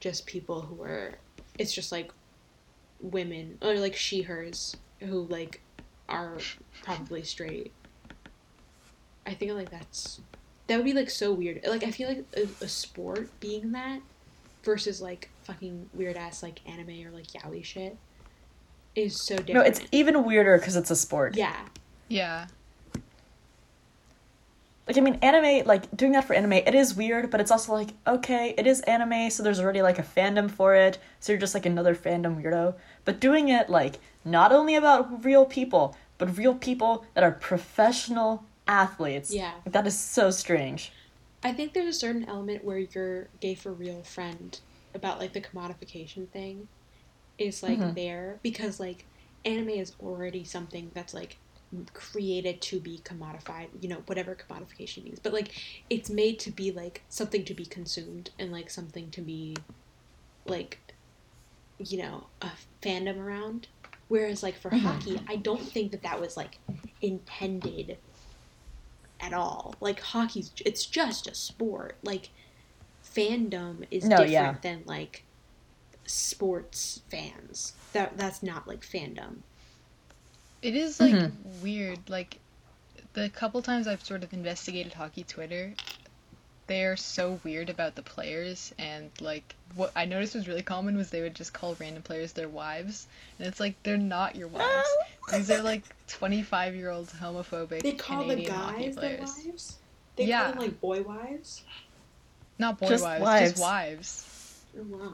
just 0.00 0.24
people 0.24 0.62
who 0.62 0.82
are 0.82 1.16
it's 1.58 1.74
just 1.74 1.92
like 1.92 2.10
women 3.02 3.58
or 3.60 3.74
like 3.74 3.94
she 3.94 4.22
hers 4.22 4.74
who 5.00 5.26
like 5.26 5.60
are 6.08 6.38
probably 6.82 7.22
straight. 7.24 7.72
I 9.26 9.34
think 9.34 9.52
like 9.52 9.70
that's 9.70 10.22
that 10.68 10.76
would 10.76 10.86
be 10.86 10.94
like 10.94 11.10
so 11.10 11.34
weird. 11.34 11.60
Like 11.66 11.84
I 11.84 11.90
feel 11.90 12.08
like 12.08 12.24
a, 12.34 12.64
a 12.64 12.68
sport 12.68 13.28
being 13.38 13.72
that 13.72 14.00
versus 14.64 15.02
like 15.02 15.28
fucking 15.44 15.90
weird 15.94 16.16
ass 16.16 16.42
like 16.42 16.60
anime 16.66 17.06
or 17.06 17.10
like 17.10 17.26
yaoi 17.28 17.64
shit 17.64 17.96
is 18.94 19.20
so 19.20 19.36
different. 19.36 19.54
No, 19.54 19.62
it's 19.62 19.80
even 19.90 20.24
weirder 20.24 20.58
because 20.58 20.76
it's 20.76 20.90
a 20.90 20.96
sport. 20.96 21.36
yeah, 21.36 21.56
Yeah. 22.08 22.46
Like 24.86 24.98
I 24.98 25.00
mean, 25.00 25.18
anime, 25.22 25.64
like 25.64 25.96
doing 25.96 26.12
that 26.12 26.24
for 26.24 26.34
anime, 26.34 26.54
it 26.54 26.74
is 26.74 26.94
weird, 26.94 27.30
but 27.30 27.40
it's 27.40 27.52
also 27.52 27.72
like 27.72 27.90
okay, 28.06 28.52
it 28.58 28.66
is 28.66 28.80
anime, 28.82 29.30
so 29.30 29.42
there's 29.42 29.60
already 29.60 29.80
like 29.80 29.98
a 29.98 30.02
fandom 30.02 30.50
for 30.50 30.74
it, 30.74 30.98
so 31.20 31.32
you're 31.32 31.40
just 31.40 31.54
like 31.54 31.66
another 31.66 31.94
fandom 31.94 32.42
weirdo. 32.42 32.74
But 33.04 33.20
doing 33.20 33.48
it 33.48 33.70
like 33.70 34.00
not 34.24 34.52
only 34.52 34.74
about 34.74 35.24
real 35.24 35.46
people, 35.46 35.96
but 36.18 36.36
real 36.36 36.54
people 36.54 37.06
that 37.14 37.22
are 37.22 37.30
professional 37.30 38.44
athletes. 38.66 39.32
Yeah. 39.32 39.52
Like, 39.64 39.72
that 39.72 39.86
is 39.86 39.98
so 39.98 40.30
strange. 40.30 40.92
I 41.44 41.52
think 41.52 41.72
there's 41.72 41.96
a 41.96 41.98
certain 41.98 42.24
element 42.24 42.64
where 42.64 42.78
your 42.78 43.28
gay 43.40 43.54
for 43.54 43.72
real 43.72 44.02
friend 44.02 44.58
about 44.94 45.18
like 45.18 45.32
the 45.32 45.40
commodification 45.40 46.30
thing 46.30 46.68
is 47.38 47.62
like 47.62 47.78
Mhm. 47.78 47.94
there 47.94 48.40
because 48.42 48.78
like 48.78 49.06
anime 49.44 49.70
is 49.70 49.94
already 50.00 50.44
something 50.44 50.90
that's 50.94 51.14
like 51.14 51.38
created 51.94 52.60
to 52.60 52.78
be 52.80 52.98
commodified 53.02 53.68
you 53.80 53.88
know 53.88 54.02
whatever 54.06 54.36
commodification 54.36 55.04
means 55.04 55.18
but 55.18 55.32
like 55.32 55.50
it's 55.88 56.10
made 56.10 56.38
to 56.38 56.50
be 56.50 56.70
like 56.70 57.02
something 57.08 57.44
to 57.46 57.54
be 57.54 57.64
consumed 57.64 58.30
and 58.38 58.52
like 58.52 58.68
something 58.70 59.10
to 59.10 59.22
be 59.22 59.56
like 60.46 60.78
you 61.78 61.98
know 61.98 62.28
a 62.42 62.50
fandom 62.82 63.18
around 63.18 63.68
whereas 64.08 64.42
like 64.42 64.54
for 64.60 64.70
Mhm. 64.70 64.80
hockey 64.80 65.18
i 65.28 65.36
don't 65.36 65.62
think 65.72 65.92
that 65.92 66.02
that 66.02 66.20
was 66.20 66.36
like 66.36 66.60
intended 67.00 67.98
at 69.20 69.32
all 69.32 69.74
like 69.80 70.00
hockey's 70.00 70.52
it's 70.66 70.84
just 70.86 71.26
a 71.26 71.34
sport 71.34 71.98
like 72.02 72.30
fandom 73.14 73.86
is 73.90 74.04
No, 74.04 74.16
different 74.18 74.30
yeah. 74.32 74.54
than 74.62 74.82
like 74.86 75.24
sports 76.06 77.00
fans 77.10 77.72
that 77.92 78.16
that's 78.16 78.42
not 78.42 78.66
like 78.66 78.80
fandom 78.82 79.36
It 80.62 80.76
is 80.76 81.00
like 81.00 81.14
Mhm. 81.14 81.32
weird. 81.60 81.98
Like 82.08 82.38
the 83.14 83.28
couple 83.28 83.60
times 83.62 83.88
I've 83.88 84.04
sort 84.04 84.22
of 84.22 84.32
investigated 84.32 84.92
hockey 84.92 85.24
Twitter, 85.24 85.74
they're 86.68 86.96
so 86.96 87.40
weird 87.42 87.68
about 87.68 87.96
the 87.96 88.02
players 88.02 88.72
and 88.78 89.10
like 89.20 89.54
what 89.74 89.90
I 89.96 90.04
noticed 90.04 90.34
was 90.36 90.46
really 90.46 90.62
common 90.62 90.96
was 90.96 91.10
they 91.10 91.20
would 91.22 91.34
just 91.34 91.52
call 91.52 91.74
random 91.80 92.02
players 92.02 92.32
their 92.34 92.48
wives, 92.48 93.06
and 93.38 93.48
it's 93.48 93.58
like 93.58 93.74
they're 93.82 93.96
not 93.96 94.36
your 94.36 94.46
wives. 94.48 94.88
These 95.32 95.50
are 95.50 95.62
like 95.62 95.82
25 96.08 96.74
year 96.76 96.90
old 96.90 97.08
homophobic 97.08 97.82
they 97.82 97.92
call 97.92 98.22
Canadian 98.22 98.44
the 98.44 98.56
guys 98.56 98.94
their 98.96 99.18
wives 99.18 99.78
they 100.16 100.26
Yeah. 100.26 100.42
call 100.44 100.52
them 100.52 100.60
like 100.62 100.80
boy 100.80 101.02
wives 101.02 101.62
Not 102.62 102.78
boy 102.78 102.88
Just 102.88 103.04
wives, 103.04 103.22
wives. 103.22 103.50
just 103.50 103.60
wives. 103.62 104.64
oh 104.78 104.82
wow 104.96 105.12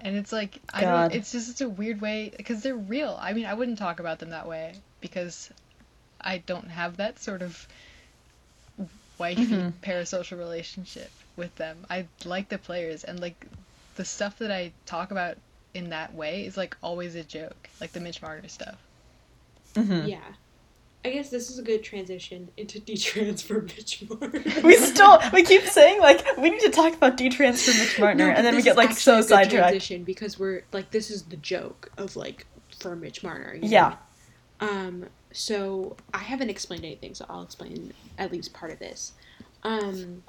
And 0.00 0.16
it's 0.16 0.30
like 0.32 0.58
I 0.72 0.80
God. 0.82 1.10
don't. 1.10 1.18
It's 1.18 1.32
just 1.32 1.48
such 1.48 1.60
a 1.62 1.68
weird 1.68 2.00
way 2.00 2.32
because 2.36 2.62
they're 2.62 2.76
real. 2.76 3.16
I 3.20 3.32
mean, 3.32 3.46
I 3.46 3.54
wouldn't 3.54 3.78
talk 3.78 3.98
about 4.00 4.18
them 4.18 4.30
that 4.30 4.46
way 4.46 4.74
because 5.00 5.50
I 6.20 6.38
don't 6.38 6.68
have 6.68 6.98
that 6.98 7.18
sort 7.22 7.42
of 7.42 7.66
wifey 9.18 9.46
Mhm. 9.46 9.72
parasocial 9.82 10.38
relationship 10.38 11.10
with 11.36 11.54
them. 11.56 11.86
I 11.88 12.06
like 12.24 12.48
the 12.48 12.58
players 12.58 13.04
and 13.04 13.18
like 13.20 13.46
the 13.96 14.04
stuff 14.04 14.38
that 14.40 14.50
I 14.50 14.72
talk 14.86 15.10
about 15.10 15.36
in 15.72 15.90
that 15.90 16.14
way 16.14 16.44
is 16.46 16.56
like 16.56 16.76
always 16.82 17.14
a 17.14 17.22
joke, 17.24 17.68
like 17.80 17.92
the 17.92 18.00
Mitch 18.00 18.20
Marner 18.22 18.48
stuff. 18.48 18.76
Mhm. 19.74 20.08
yeah 20.08 20.20
i 21.04 21.10
guess 21.10 21.28
this 21.30 21.50
is 21.50 21.58
a 21.58 21.62
good 21.62 21.82
transition 21.82 22.48
into 22.56 22.80
detransfer 22.88 23.62
Mitch 23.62 24.04
Marner. 24.08 24.42
We 24.62 24.76
still 24.76 25.18
we 25.32 25.42
keep 25.42 25.62
saying 25.64 26.00
like 26.00 26.24
we 26.38 26.50
need 26.50 26.60
to 26.60 26.70
talk 26.70 26.94
about 26.94 27.16
D-Trans 27.16 27.62
for 27.62 27.70
Mitch 27.78 27.98
No, 27.98 28.04
Marner, 28.06 28.30
and 28.30 28.46
then 28.46 28.56
we 28.56 28.62
get 28.62 28.76
like 28.76 28.92
so 28.92 29.16
good 29.16 29.28
sidetracked. 29.28 29.68
transition 29.68 30.04
because 30.04 30.38
we're 30.38 30.62
like 30.72 30.90
this 30.90 31.10
is 31.10 31.22
the 31.24 31.36
joke 31.36 31.90
of 31.98 32.16
like 32.16 32.46
for 32.80 32.96
Mitch 32.96 33.22
Marner. 33.22 33.54
know? 33.54 33.68
Yeah. 33.68 33.96
Um. 34.60 35.06
So 35.32 35.96
I 36.14 36.18
haven't 36.18 36.48
explained 36.50 36.84
anything, 36.84 37.14
so 37.14 37.26
I'll 37.28 37.42
explain 37.42 37.92
at 38.18 38.32
least 38.32 38.52
part 38.52 38.72
of 38.72 38.78
this. 38.78 39.12
Um. 39.62 40.22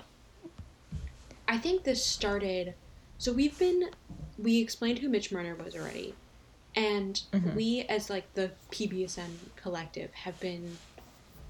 I 1.47 1.57
think 1.57 1.83
this 1.83 2.03
started. 2.03 2.73
So 3.17 3.31
we've 3.31 3.57
been 3.57 3.89
we 4.37 4.59
explained 4.59 4.99
who 4.99 5.09
Mitch 5.09 5.31
Marner 5.31 5.55
was 5.55 5.75
already, 5.75 6.13
and 6.75 7.21
Mhm. 7.31 7.55
we 7.55 7.81
as 7.83 8.09
like 8.09 8.33
the 8.33 8.51
PBSN 8.71 9.51
collective 9.55 10.11
have 10.13 10.39
been 10.39 10.77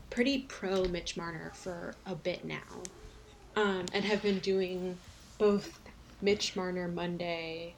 pretty 0.09 0.39
pro 0.47 0.85
Mitch 0.85 1.17
Marner 1.17 1.51
for 1.55 1.95
a 2.05 2.15
bit 2.15 2.45
now, 2.45 2.83
um, 3.55 3.85
and 3.93 4.05
have 4.05 4.21
been 4.21 4.39
doing 4.39 4.97
both 5.37 5.79
Mitch 6.21 6.55
Marner 6.55 6.87
Monday, 6.87 7.73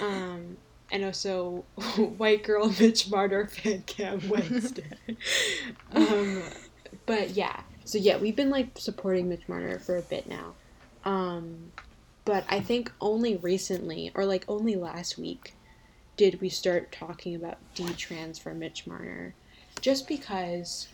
um, 0.00 0.56
and 0.90 1.04
also 1.04 1.64
White 2.18 2.44
Girl 2.44 2.68
Mitch 2.80 3.10
Marner 3.10 3.46
Fan 3.46 3.82
Cam 3.86 4.28
Wednesday. 4.28 4.84
um, 5.92 6.42
but 7.06 7.30
yeah, 7.30 7.62
so 7.84 7.98
yeah, 7.98 8.18
we've 8.18 8.36
been 8.36 8.50
like 8.50 8.78
supporting 8.78 9.28
Mitch 9.28 9.48
Marner 9.48 9.78
for 9.78 9.96
a 9.96 10.02
bit 10.02 10.28
now. 10.28 10.54
Um, 11.04 11.72
but 12.24 12.44
I 12.48 12.60
think 12.60 12.92
only 13.00 13.36
recently, 13.36 14.12
or 14.14 14.24
like 14.24 14.44
only 14.46 14.76
last 14.76 15.18
week, 15.18 15.54
did 16.16 16.40
we 16.40 16.48
start 16.48 16.92
talking 16.92 17.34
about 17.34 17.58
D-trans 17.74 18.38
for 18.38 18.54
Mitch 18.54 18.86
Marner. 18.86 19.34
Just 19.80 20.06
because 20.06 20.88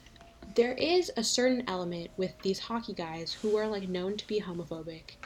there 0.55 0.75
is 0.75 1.11
a 1.17 1.25
certain 1.25 1.65
element 1.69 2.11
with 2.17 2.33
these 2.43 2.59
hockey 2.59 2.95
guys 2.95 3.33
who 3.33 3.57
are 3.57 3.67
like 3.67 3.89
known 3.89 4.17
to 4.17 4.27
be 4.27 4.41
homophobic, 4.41 5.17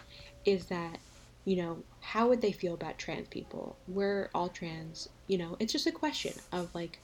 is 0.44 0.66
that, 0.66 0.98
you 1.44 1.56
know, 1.56 1.78
how 2.00 2.28
would 2.28 2.40
they 2.40 2.52
feel 2.52 2.74
about 2.74 2.98
trans 2.98 3.28
people? 3.28 3.76
We're 3.86 4.30
all 4.34 4.48
trans, 4.48 5.08
you 5.28 5.38
know, 5.38 5.56
it's 5.60 5.72
just 5.72 5.86
a 5.86 5.92
question 5.92 6.32
of 6.50 6.74
like, 6.74 6.98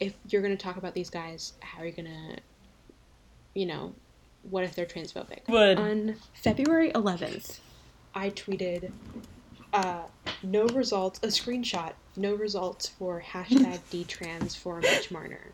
if 0.00 0.14
you're 0.28 0.42
gonna 0.42 0.56
talk 0.56 0.76
about 0.76 0.94
these 0.94 1.10
guys, 1.10 1.52
how 1.60 1.82
are 1.82 1.86
you 1.86 1.92
gonna, 1.92 2.36
you 3.54 3.66
know, 3.66 3.94
what 4.42 4.64
if 4.64 4.74
they're 4.74 4.86
transphobic? 4.86 5.46
Would 5.48 5.78
On 5.78 6.16
February 6.34 6.90
11th, 6.92 7.58
I 8.14 8.30
tweeted, 8.30 8.90
uh, 9.72 10.04
no 10.42 10.66
results, 10.66 11.20
a 11.22 11.28
screenshot, 11.28 11.92
no 12.16 12.34
results 12.34 12.88
for 12.88 13.22
hashtag 13.26 13.80
DTrans 13.90 14.56
for 14.56 14.80
Mitch 14.80 15.10
Marner. 15.10 15.52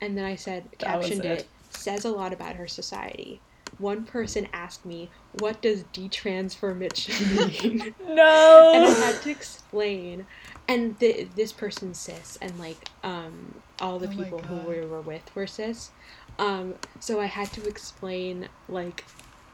And 0.00 0.16
then 0.16 0.24
I 0.24 0.36
said, 0.36 0.64
captioned 0.78 1.24
it. 1.24 1.40
it, 1.40 1.46
says 1.70 2.04
a 2.04 2.10
lot 2.10 2.32
about 2.32 2.56
her 2.56 2.66
society. 2.66 3.40
One 3.78 4.04
person 4.04 4.48
asked 4.52 4.86
me, 4.86 5.10
what 5.40 5.60
does 5.60 5.82
DTrans 5.92 6.56
for 6.56 6.74
Mitch 6.74 7.08
mean? 7.36 7.94
no. 8.06 8.72
and 8.74 8.84
I 8.84 8.90
had 8.90 9.22
to 9.22 9.30
explain. 9.30 10.26
And 10.68 10.98
th- 10.98 11.28
this 11.36 11.52
person's 11.52 11.98
cis, 11.98 12.38
and 12.40 12.58
like 12.58 12.88
um, 13.04 13.54
all 13.80 13.98
the 13.98 14.08
Oh 14.08 14.10
people 14.10 14.38
who 14.40 14.68
we 14.68 14.84
were 14.84 15.00
with 15.00 15.22
were 15.34 15.46
cis. 15.46 15.90
Um, 16.38 16.74
so 17.00 17.20
I 17.20 17.26
had 17.26 17.52
to 17.52 17.68
explain 17.68 18.48
like 18.68 19.04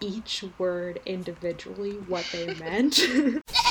each 0.01 0.45
word 0.59 1.01
individually 1.07 1.93
what 2.09 2.27
they 2.33 2.55
meant. 2.55 3.01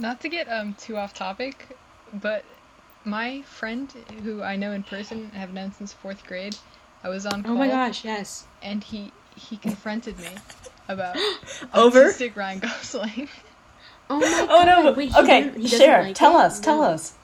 Not 0.00 0.20
to 0.22 0.28
get 0.28 0.48
um 0.48 0.74
too 0.74 0.96
off 0.96 1.14
topic, 1.14 1.76
but 2.12 2.44
my 3.04 3.42
friend 3.42 3.92
who 4.24 4.42
I 4.42 4.56
know 4.56 4.72
in 4.72 4.82
person 4.82 5.18
and 5.24 5.32
have 5.34 5.52
known 5.52 5.72
since 5.72 5.92
fourth 5.92 6.26
grade, 6.26 6.56
I 7.04 7.08
was 7.08 7.26
on 7.26 7.42
call 7.42 7.52
oh 7.52 7.58
my 7.58 7.68
gosh, 7.68 8.04
yes. 8.04 8.46
and 8.62 8.82
he 8.82 9.12
he 9.36 9.56
confronted 9.56 10.18
me 10.18 10.28
about 10.88 11.16
Over? 11.74 12.06
autistic 12.10 12.34
Ryan 12.36 12.60
Gosling. 12.60 13.28
Oh 14.08 14.18
my 14.20 14.46
Oh 14.50 14.64
no! 14.64 14.76
God, 14.76 14.84
but- 14.84 14.96
wait, 14.96 15.14
okay, 15.16 15.50
he 15.58 15.68
share. 15.68 16.02
like 16.02 16.14
tell 16.16 16.38
it? 16.40 16.44
us. 16.44 16.60
Tell 16.60 16.78
No. 16.78 16.84
us. 16.84 17.14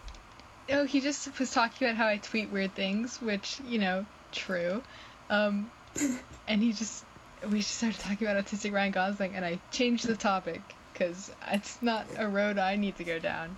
Oh, 0.70 0.84
he 0.84 1.00
just 1.00 1.38
was 1.38 1.50
talking 1.52 1.86
about 1.88 1.96
how 1.96 2.06
I 2.08 2.16
tweet 2.18 2.50
weird 2.50 2.74
things, 2.74 3.20
which 3.22 3.58
you 3.66 3.78
know, 3.78 4.04
true. 4.32 4.82
Um, 5.30 5.70
and 6.48 6.62
he 6.62 6.72
just 6.72 7.04
we 7.50 7.58
just 7.58 7.76
started 7.76 7.98
talking 8.00 8.26
about 8.26 8.44
autistic 8.44 8.72
Ryan 8.72 8.92
Gosling, 8.92 9.34
and 9.34 9.44
I 9.44 9.60
changed 9.70 10.06
the 10.06 10.16
topic 10.16 10.60
because 10.96 11.30
it's 11.52 11.80
not 11.82 12.06
a 12.18 12.26
road 12.28 12.59
I 12.59 12.76
need 12.76 12.96
to 12.96 13.04
go 13.04 13.18
down. 13.18 13.56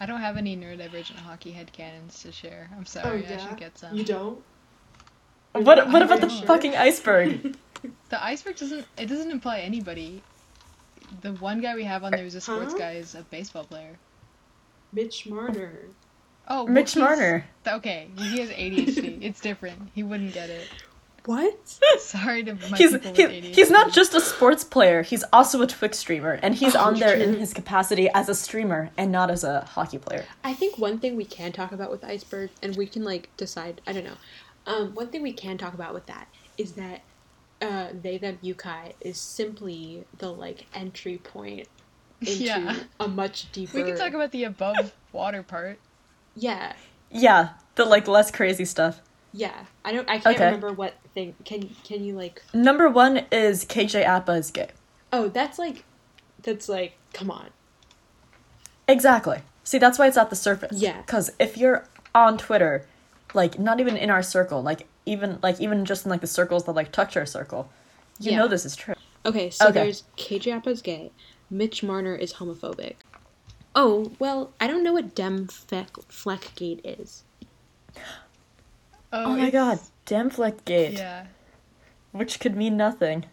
I 0.00 0.06
don't 0.06 0.20
have 0.20 0.36
any 0.36 0.56
neurodivergent 0.56 1.16
hockey 1.16 1.50
head 1.52 1.72
canons 1.72 2.20
to 2.22 2.32
share. 2.32 2.68
I'm 2.76 2.84
sorry, 2.86 3.24
oh, 3.28 3.34
I 3.34 3.36
should 3.38 3.56
get 3.56 3.78
some. 3.78 3.96
You 3.96 4.04
don't? 4.04 4.42
What 5.52 5.88
What 5.90 6.02
about 6.02 6.20
the 6.20 6.28
Sure. 6.28 6.46
fucking 6.46 6.74
iceberg? 6.76 7.56
The 8.08 8.24
iceberg 8.24 8.56
doesn't 8.56 8.86
it 8.96 9.06
doesn't 9.06 9.30
imply 9.30 9.58
anybody. 9.60 10.22
The 11.20 11.34
one 11.34 11.60
guy 11.60 11.74
we 11.74 11.84
have 11.84 12.02
on 12.02 12.12
there 12.12 12.22
who's 12.22 12.34
a 12.34 12.40
sports 12.40 12.72
Huh? 12.72 12.78
guy 12.78 12.92
is 12.92 13.14
a 13.14 13.22
baseball 13.24 13.64
player. 13.64 13.98
Mitch 14.90 15.26
Marner. 15.26 15.80
Oh, 16.48 16.64
well, 16.64 16.72
Mitch 16.72 16.94
he's- 16.94 17.02
Marner. 17.04 17.44
Okay, 17.68 18.08
he 18.16 18.38
has 18.40 18.48
ADHD. 18.48 19.18
it's 19.22 19.38
different. 19.40 19.90
He 19.94 20.02
wouldn't 20.02 20.32
get 20.32 20.48
it. 20.48 20.66
What? 21.26 21.58
Sorry 21.98 22.44
to 22.44 22.54
my 22.54 22.76
He's 22.76 22.94
he, 23.16 23.40
he's 23.40 23.70
not 23.70 23.92
just 23.92 24.12
a 24.14 24.20
sports 24.20 24.62
player. 24.62 25.02
He's 25.02 25.24
also 25.32 25.62
a 25.62 25.66
Twitch 25.66 25.94
streamer, 25.94 26.38
and 26.42 26.54
he's 26.54 26.76
Oh, 26.76 26.80
on 26.84 26.98
there 26.98 27.14
in 27.16 27.34
his 27.38 27.54
capacity 27.54 28.08
as 28.10 28.28
a 28.28 28.34
streamer 28.34 28.90
and 28.98 29.10
not 29.10 29.30
as 29.30 29.42
a 29.42 29.62
hockey 29.62 29.96
player. 29.98 30.24
I 30.42 30.52
think 30.52 30.76
one 30.78 30.98
thing 30.98 31.16
we 31.16 31.24
can 31.24 31.52
talk 31.52 31.72
about 31.72 31.90
with 31.90 32.04
iceberg, 32.04 32.50
and 32.62 32.76
we 32.76 32.86
can 32.86 33.04
like 33.04 33.30
decide. 33.38 33.80
I 33.86 33.92
don't 33.94 34.04
know. 34.04 34.16
Um, 34.66 34.94
one 34.94 35.08
thing 35.08 35.22
we 35.22 35.32
can 35.32 35.56
talk 35.56 35.72
about 35.74 35.94
with 35.94 36.06
that 36.06 36.28
is 36.58 36.72
that 36.72 37.02
uh, 37.62 37.88
they 37.92 38.18
them 38.18 38.38
Yukai 38.42 38.92
is 39.00 39.18
simply 39.18 40.04
the 40.18 40.30
like 40.32 40.66
entry 40.74 41.18
point 41.18 41.68
into 42.20 42.44
Yeah. 42.44 42.76
a 43.00 43.08
much 43.08 43.50
deeper. 43.52 43.78
We 43.78 43.84
can 43.84 43.96
talk 43.96 44.12
about 44.12 44.30
the 44.32 44.44
above 44.44 44.92
water 45.12 45.42
part. 45.42 45.78
Yeah, 46.36 46.72
Yeah, 47.12 47.50
the 47.76 47.84
like 47.84 48.08
less 48.08 48.32
crazy 48.32 48.64
stuff. 48.64 49.00
Yeah. 49.36 49.64
I 49.84 49.92
don't. 49.92 50.08
I 50.08 50.18
can't 50.18 50.36
Okay. 50.36 50.44
remember 50.46 50.72
what 50.72 50.94
thing. 51.12 51.34
Can 51.44 51.68
Can 51.82 52.04
you 52.04 52.14
like? 52.14 52.42
Number 52.54 52.88
one 52.88 53.26
is 53.32 53.64
KJ 53.64 54.06
Apa 54.06 54.32
is 54.32 54.50
gay. 54.52 54.68
Oh, 55.12 55.28
that's 55.28 55.58
like, 55.58 55.84
that's 56.42 56.68
like. 56.68 56.96
Come 57.12 57.30
on. 57.32 57.50
Exactly. 58.86 59.38
See, 59.64 59.78
that's 59.78 59.98
why 59.98 60.06
it's 60.06 60.16
at 60.16 60.30
the 60.30 60.36
surface. 60.36 60.78
Yeah. 60.80 60.98
Because 61.00 61.32
if 61.40 61.56
you're 61.56 61.88
on 62.14 62.38
Twitter, 62.38 62.86
like 63.34 63.58
not 63.58 63.80
even 63.80 63.96
in 63.96 64.08
our 64.08 64.22
circle, 64.22 64.62
like 64.62 64.86
even 65.04 65.38
like 65.42 65.60
even 65.60 65.84
just 65.84 66.04
in 66.04 66.10
like 66.10 66.20
the 66.20 66.26
circles 66.28 66.64
that 66.64 66.72
like 66.72 66.92
touch 66.92 67.16
our 67.16 67.26
circle, 67.26 67.68
you 68.20 68.30
Yeah. 68.30 68.38
know 68.38 68.48
this 68.48 68.64
is 68.64 68.76
true. 68.76 68.94
Okay, 69.26 69.50
so 69.50 69.66
Okay. 69.68 69.72
there's 69.84 70.04
KJ 70.16 70.52
Apa's 70.58 70.80
gay. 70.82 71.10
Mitch 71.50 71.82
Marner 71.82 72.14
is 72.14 72.34
homophobic. 72.34 72.96
Oh, 73.74 74.12
well, 74.18 74.52
I 74.60 74.66
don't 74.68 74.84
know 74.84 74.92
what 74.92 75.14
Dem 75.14 75.48
Fleck, 75.48 75.92
Fleckgate 76.08 76.80
is. 76.84 77.24
Oh 79.16 79.36
my 79.36 79.50
god, 79.50 79.78
Demfleck 80.06 80.64
Gate, 80.64 80.94
Yeah. 80.94 81.26
which 82.12 82.40
could 82.40 82.56
mean 82.56 82.76
nothing. 82.76 83.26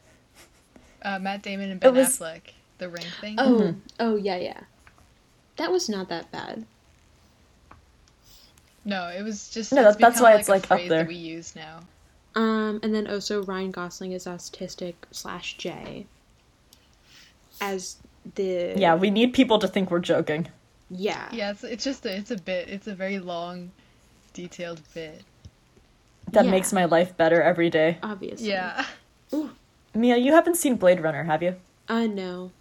Uh, 1.01 1.17
Matt 1.19 1.41
Damon 1.41 1.71
and 1.71 1.79
Ben 1.79 1.95
was- 1.95 2.19
Affleck. 2.19 2.41
The 2.77 2.89
ring 2.89 3.05
thing. 3.19 3.35
Oh, 3.39 3.59
Mhm. 3.59 3.75
oh 3.99 4.15
yeah, 4.15 4.37
yeah. 4.37 4.61
That 5.57 5.71
was 5.71 5.87
not 5.89 6.09
that 6.09 6.31
bad. 6.31 6.65
No, 8.83 9.07
it 9.09 9.21
was 9.23 9.49
just. 9.49 9.71
No, 9.73 9.87
it's 9.87 9.97
that- 9.97 9.99
that's 10.01 10.21
why 10.21 10.31
like, 10.31 10.39
it's, 10.39 10.49
a 10.49 10.51
like, 10.51 10.71
up 10.71 10.79
there. 10.79 10.89
That 10.89 11.07
we 11.07 11.15
use 11.15 11.55
now. 11.55 11.81
Um, 12.33 12.79
and 12.81 12.93
then 12.95 13.07
also 13.07 13.43
Ryan 13.43 13.71
Gosling 13.71 14.13
is 14.13 14.25
autistic 14.25 14.95
slash 15.11 15.57
J. 15.57 16.05
As 17.59 17.97
the 18.35 18.73
Yeah, 18.77 18.95
we 18.95 19.09
need 19.11 19.33
people 19.33 19.59
to 19.59 19.67
think 19.67 19.91
we're 19.91 19.99
joking. 19.99 20.47
yeah 20.89 21.27
Yeah, 21.31 21.51
it's, 21.51 21.63
it's 21.63 21.83
just 21.83 22.05
a, 22.05 22.15
it's 22.15 22.31
a 22.31 22.37
bit. 22.37 22.69
It's 22.69 22.87
a 22.87 22.95
very 22.95 23.19
long, 23.19 23.71
detailed 24.33 24.81
bit. 24.93 25.23
That 26.31 26.45
Yeah. 26.45 26.51
makes 26.51 26.71
my 26.73 26.85
life 26.85 27.15
better 27.17 27.41
every 27.41 27.69
day. 27.69 27.97
obviously 28.03 28.49
Yeah. 28.49 28.85
Mia, 29.93 30.17
you 30.17 30.31
haven't 30.33 30.55
seen 30.55 30.75
Blade 30.75 31.01
Runner, 31.01 31.23
have 31.23 31.43
you? 31.43 31.55
I 31.89 32.07
know 32.07 32.51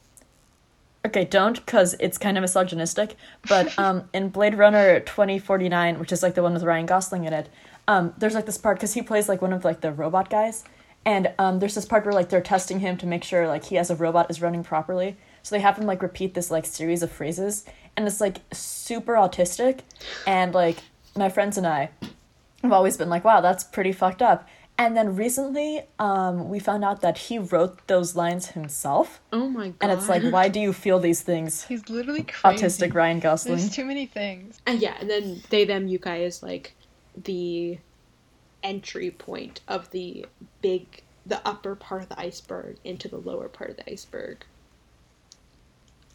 Okay, 1.07 1.25
don't, 1.25 1.57
because 1.65 1.95
it's 1.99 2.19
kind 2.19 2.37
of 2.37 2.43
misogynistic. 2.43 3.17
But 3.49 3.77
um, 3.79 4.09
in 4.13 4.29
Blade 4.29 4.55
Runner 4.57 5.01
2049, 5.01 5.99
which 5.99 6.13
is 6.13 6.23
like 6.23 6.35
the 6.35 6.43
one 6.43 6.53
with 6.53 6.63
Ryan 6.63 6.85
Gosling 6.87 7.25
in 7.25 7.33
it, 7.33 7.49
um, 7.89 8.13
there's 8.19 8.35
like 8.35 8.47
this 8.47 8.59
part, 8.59 8.77
because 8.77 8.93
he 8.95 9.03
plays 9.03 9.29
like 9.29 9.41
one 9.41 9.53
of 9.53 9.65
like 9.65 9.81
the 9.81 9.93
robot 9.93 10.29
guys. 10.29 10.65
And 11.07 11.33
um, 11.39 11.59
there's 11.59 11.75
this 11.75 11.87
part 11.87 12.05
where 12.05 12.13
like 12.13 12.29
they're 12.29 12.43
testing 12.43 12.81
him 12.81 12.99
to 12.99 13.07
make 13.07 13.25
sure 13.25 13.49
like 13.49 13.65
he 13.65 13.79
as 13.79 13.91
a 13.91 13.97
robot 13.97 14.31
is 14.31 14.43
running 14.43 14.63
properly. 14.63 15.17
So 15.43 15.55
they 15.55 15.61
have 15.63 15.79
him 15.79 15.87
like 15.87 16.03
repeat 16.03 16.35
this 16.35 16.51
like 16.51 16.67
series 16.67 17.03
of 17.03 17.11
phrases. 17.11 17.65
And 17.97 18.07
it's 18.07 18.21
like 18.21 18.41
super 18.53 19.15
autistic. 19.15 19.81
And 20.27 20.53
like 20.55 20.81
my 21.17 21.31
friends 21.31 21.57
and 21.57 21.67
I 21.67 21.89
have 22.63 22.73
always 22.73 22.97
been 22.97 23.09
like, 23.09 23.25
wow, 23.25 23.41
that's 23.41 23.65
pretty 23.65 23.93
fucked 23.93 24.23
up. 24.23 24.49
And 24.79 24.97
then 24.97 25.15
recently, 25.15 25.83
um, 25.99 26.49
we 26.49 26.59
found 26.59 26.85
out 26.87 27.03
that 27.03 27.19
he 27.19 27.39
wrote 27.39 27.87
those 27.87 28.17
lines 28.17 28.49
himself. 28.49 29.21
oh 29.33 29.47
my 29.49 29.69
god 29.69 29.77
And 29.83 29.93
it's 29.93 30.09
like, 30.09 30.23
why 30.23 30.49
do 30.49 30.59
you 30.59 30.73
feel 30.73 30.99
these 30.99 31.21
things? 31.23 31.65
He's 31.65 31.89
literally 31.91 32.23
crazy. 32.23 32.65
Autistic 32.65 32.95
Ryan 32.95 33.21
Gosling. 33.21 33.57
There's 33.59 33.71
too 33.71 33.85
many 33.85 34.07
things. 34.07 34.59
and 34.67 34.81
yeah 34.81 34.97
and 35.01 35.09
then 35.11 35.43
they 35.51 35.65
them 35.67 35.87
yukai 35.89 36.21
is 36.21 36.43
like 36.43 36.75
the 37.15 37.79
entry 38.63 39.11
point 39.11 39.61
of 39.69 39.91
the 39.91 40.25
big 40.63 41.03
the 41.27 41.41
upper 41.47 41.75
part 41.75 42.03
of 42.03 42.09
the 42.09 42.19
iceberg 42.19 42.77
into 42.85 43.07
the 43.09 43.19
lower 43.19 43.49
part 43.49 43.69
of 43.71 43.77
the 43.77 43.91
iceberg 43.93 44.45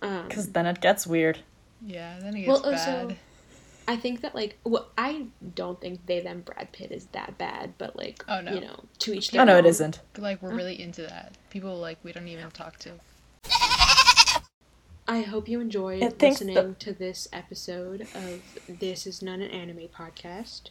um 0.02 0.28
Because 0.28 0.52
then 0.54 0.66
it 0.66 0.82
gets 0.82 1.06
weird. 1.06 1.40
Yeah, 1.86 2.18
then 2.20 2.36
it 2.36 2.48
Well, 2.48 2.62
gets 2.62 2.82
also- 2.88 3.08
bad. 3.10 3.18
I 3.88 3.96
think 3.96 4.22
that 4.22 4.34
like 4.34 4.58
well, 4.64 4.88
I 4.98 5.28
don't 5.56 5.80
think 5.80 6.06
they 6.08 6.20
them 6.20 6.42
Brad 6.42 6.72
Pitt 6.72 6.92
is 6.92 7.06
that 7.12 7.38
bad, 7.38 7.74
but 7.78 7.96
like 7.96 8.24
Oh, 8.28 8.42
no. 8.42 8.54
you 8.54 8.62
know, 8.62 8.84
to 9.00 9.14
each 9.14 9.32
their 9.32 9.42
Oh, 9.42 9.46
no, 9.46 9.56
it 9.56 9.60
own. 9.60 9.66
isn't. 9.68 10.00
But, 10.14 10.24
like 10.24 10.42
we're 10.42 10.56
really 10.56 10.82
into 10.82 11.04
that. 11.04 11.34
People 11.50 11.78
like 11.78 12.00
we 12.04 12.12
don't 12.12 12.28
even 12.28 12.50
talk 12.52 12.78
to. 12.80 12.92
I 15.08 15.22
hope 15.22 15.48
you 15.48 15.60
enjoyed 15.60 16.02
I 16.02 16.10
think 16.10 16.34
listening 16.34 16.56
the- 16.56 16.76
to 16.80 16.94
this 16.94 17.28
episode 17.32 18.02
of 18.16 18.42
This 18.68 19.06
Is 19.06 19.22
Not 19.22 19.36
an 19.40 19.52
Anime 19.52 19.88
Podcast. 19.96 20.70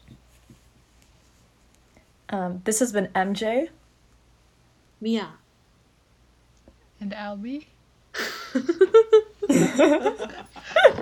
Um, 2.31 2.63
this 2.65 2.81
has 2.81 2.91
been 2.93 3.09
MJ. 3.15 3.69
Mia. 5.01 5.35
And 7.01 7.13
Albie. 7.13 7.67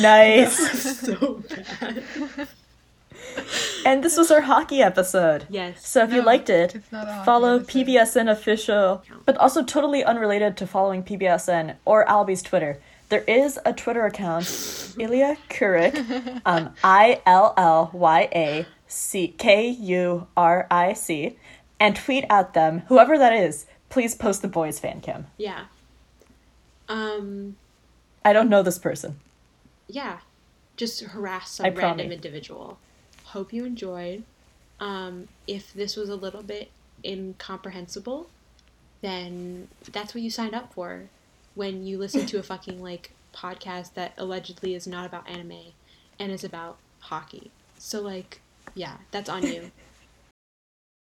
Nice. 0.00 1.00
so 1.00 1.42
bad. 1.48 2.48
and 3.84 4.02
this 4.02 4.16
was 4.16 4.30
our 4.30 4.42
hockey 4.42 4.82
episode. 4.82 5.46
Yes. 5.50 5.86
So 5.86 6.02
if 6.04 6.12
you 6.12 6.22
liked 6.22 6.50
it, 6.50 6.74
it's 6.74 6.92
not 6.92 7.08
a 7.08 7.12
hockey 7.12 7.26
follow 7.26 7.56
episode. 7.56 7.86
PBSN 7.86 8.30
official, 8.30 9.02
but 9.24 9.36
also 9.36 9.62
totally 9.62 10.04
unrelated 10.04 10.56
to 10.58 10.66
following 10.66 11.02
PBSN 11.02 11.76
or 11.84 12.04
Albie's 12.06 12.42
Twitter. 12.42 12.78
There 13.08 13.24
is 13.26 13.58
a 13.66 13.74
Twitter 13.74 14.06
account, 14.06 14.94
Ilya 14.98 15.36
Kurik, 15.50 16.40
um, 16.46 16.74
I 16.82 17.20
L 17.26 17.52
L 17.58 17.90
Y 17.92 18.28
A 18.34 18.66
C 18.88 19.28
K 19.28 19.68
U 19.68 20.26
R 20.36 20.66
I 20.70 20.94
C, 20.94 21.36
and 21.78 21.94
tweet 21.94 22.24
at 22.30 22.54
them. 22.54 22.84
Whoever 22.88 23.18
that 23.18 23.34
is, 23.34 23.66
please 23.90 24.14
post 24.14 24.40
the 24.40 24.48
boys 24.48 24.78
fan 24.78 25.02
cam. 25.02 25.26
Yeah. 25.36 25.64
Um 26.88 27.56
I 28.24 28.32
don't 28.32 28.48
know 28.48 28.62
this 28.62 28.78
person. 28.78 29.20
Yeah. 29.92 30.18
Just 30.76 31.00
harass 31.02 31.52
some 31.52 31.66
I 31.66 31.68
random 31.68 32.06
promise. 32.06 32.14
individual. 32.14 32.78
Hope 33.24 33.52
you 33.52 33.64
enjoyed. 33.64 34.24
Um 34.80 35.28
if 35.46 35.72
this 35.72 35.96
was 35.96 36.08
a 36.08 36.16
little 36.16 36.42
bit 36.42 36.70
incomprehensible, 37.04 38.28
then 39.02 39.68
that's 39.92 40.14
what 40.14 40.22
you 40.22 40.30
signed 40.30 40.54
up 40.54 40.72
for 40.72 41.08
when 41.54 41.84
you 41.84 41.98
listen 41.98 42.26
to 42.26 42.38
a 42.38 42.42
fucking 42.42 42.82
like 42.82 43.12
podcast 43.34 43.94
that 43.94 44.14
allegedly 44.16 44.74
is 44.74 44.86
not 44.86 45.06
about 45.06 45.28
anime 45.28 45.72
and 46.18 46.32
is 46.32 46.44
about 46.44 46.78
hockey. 47.00 47.50
So 47.78 48.00
like, 48.00 48.40
yeah, 48.74 48.96
that's 49.10 49.28
on 49.28 49.46
you. 49.46 49.70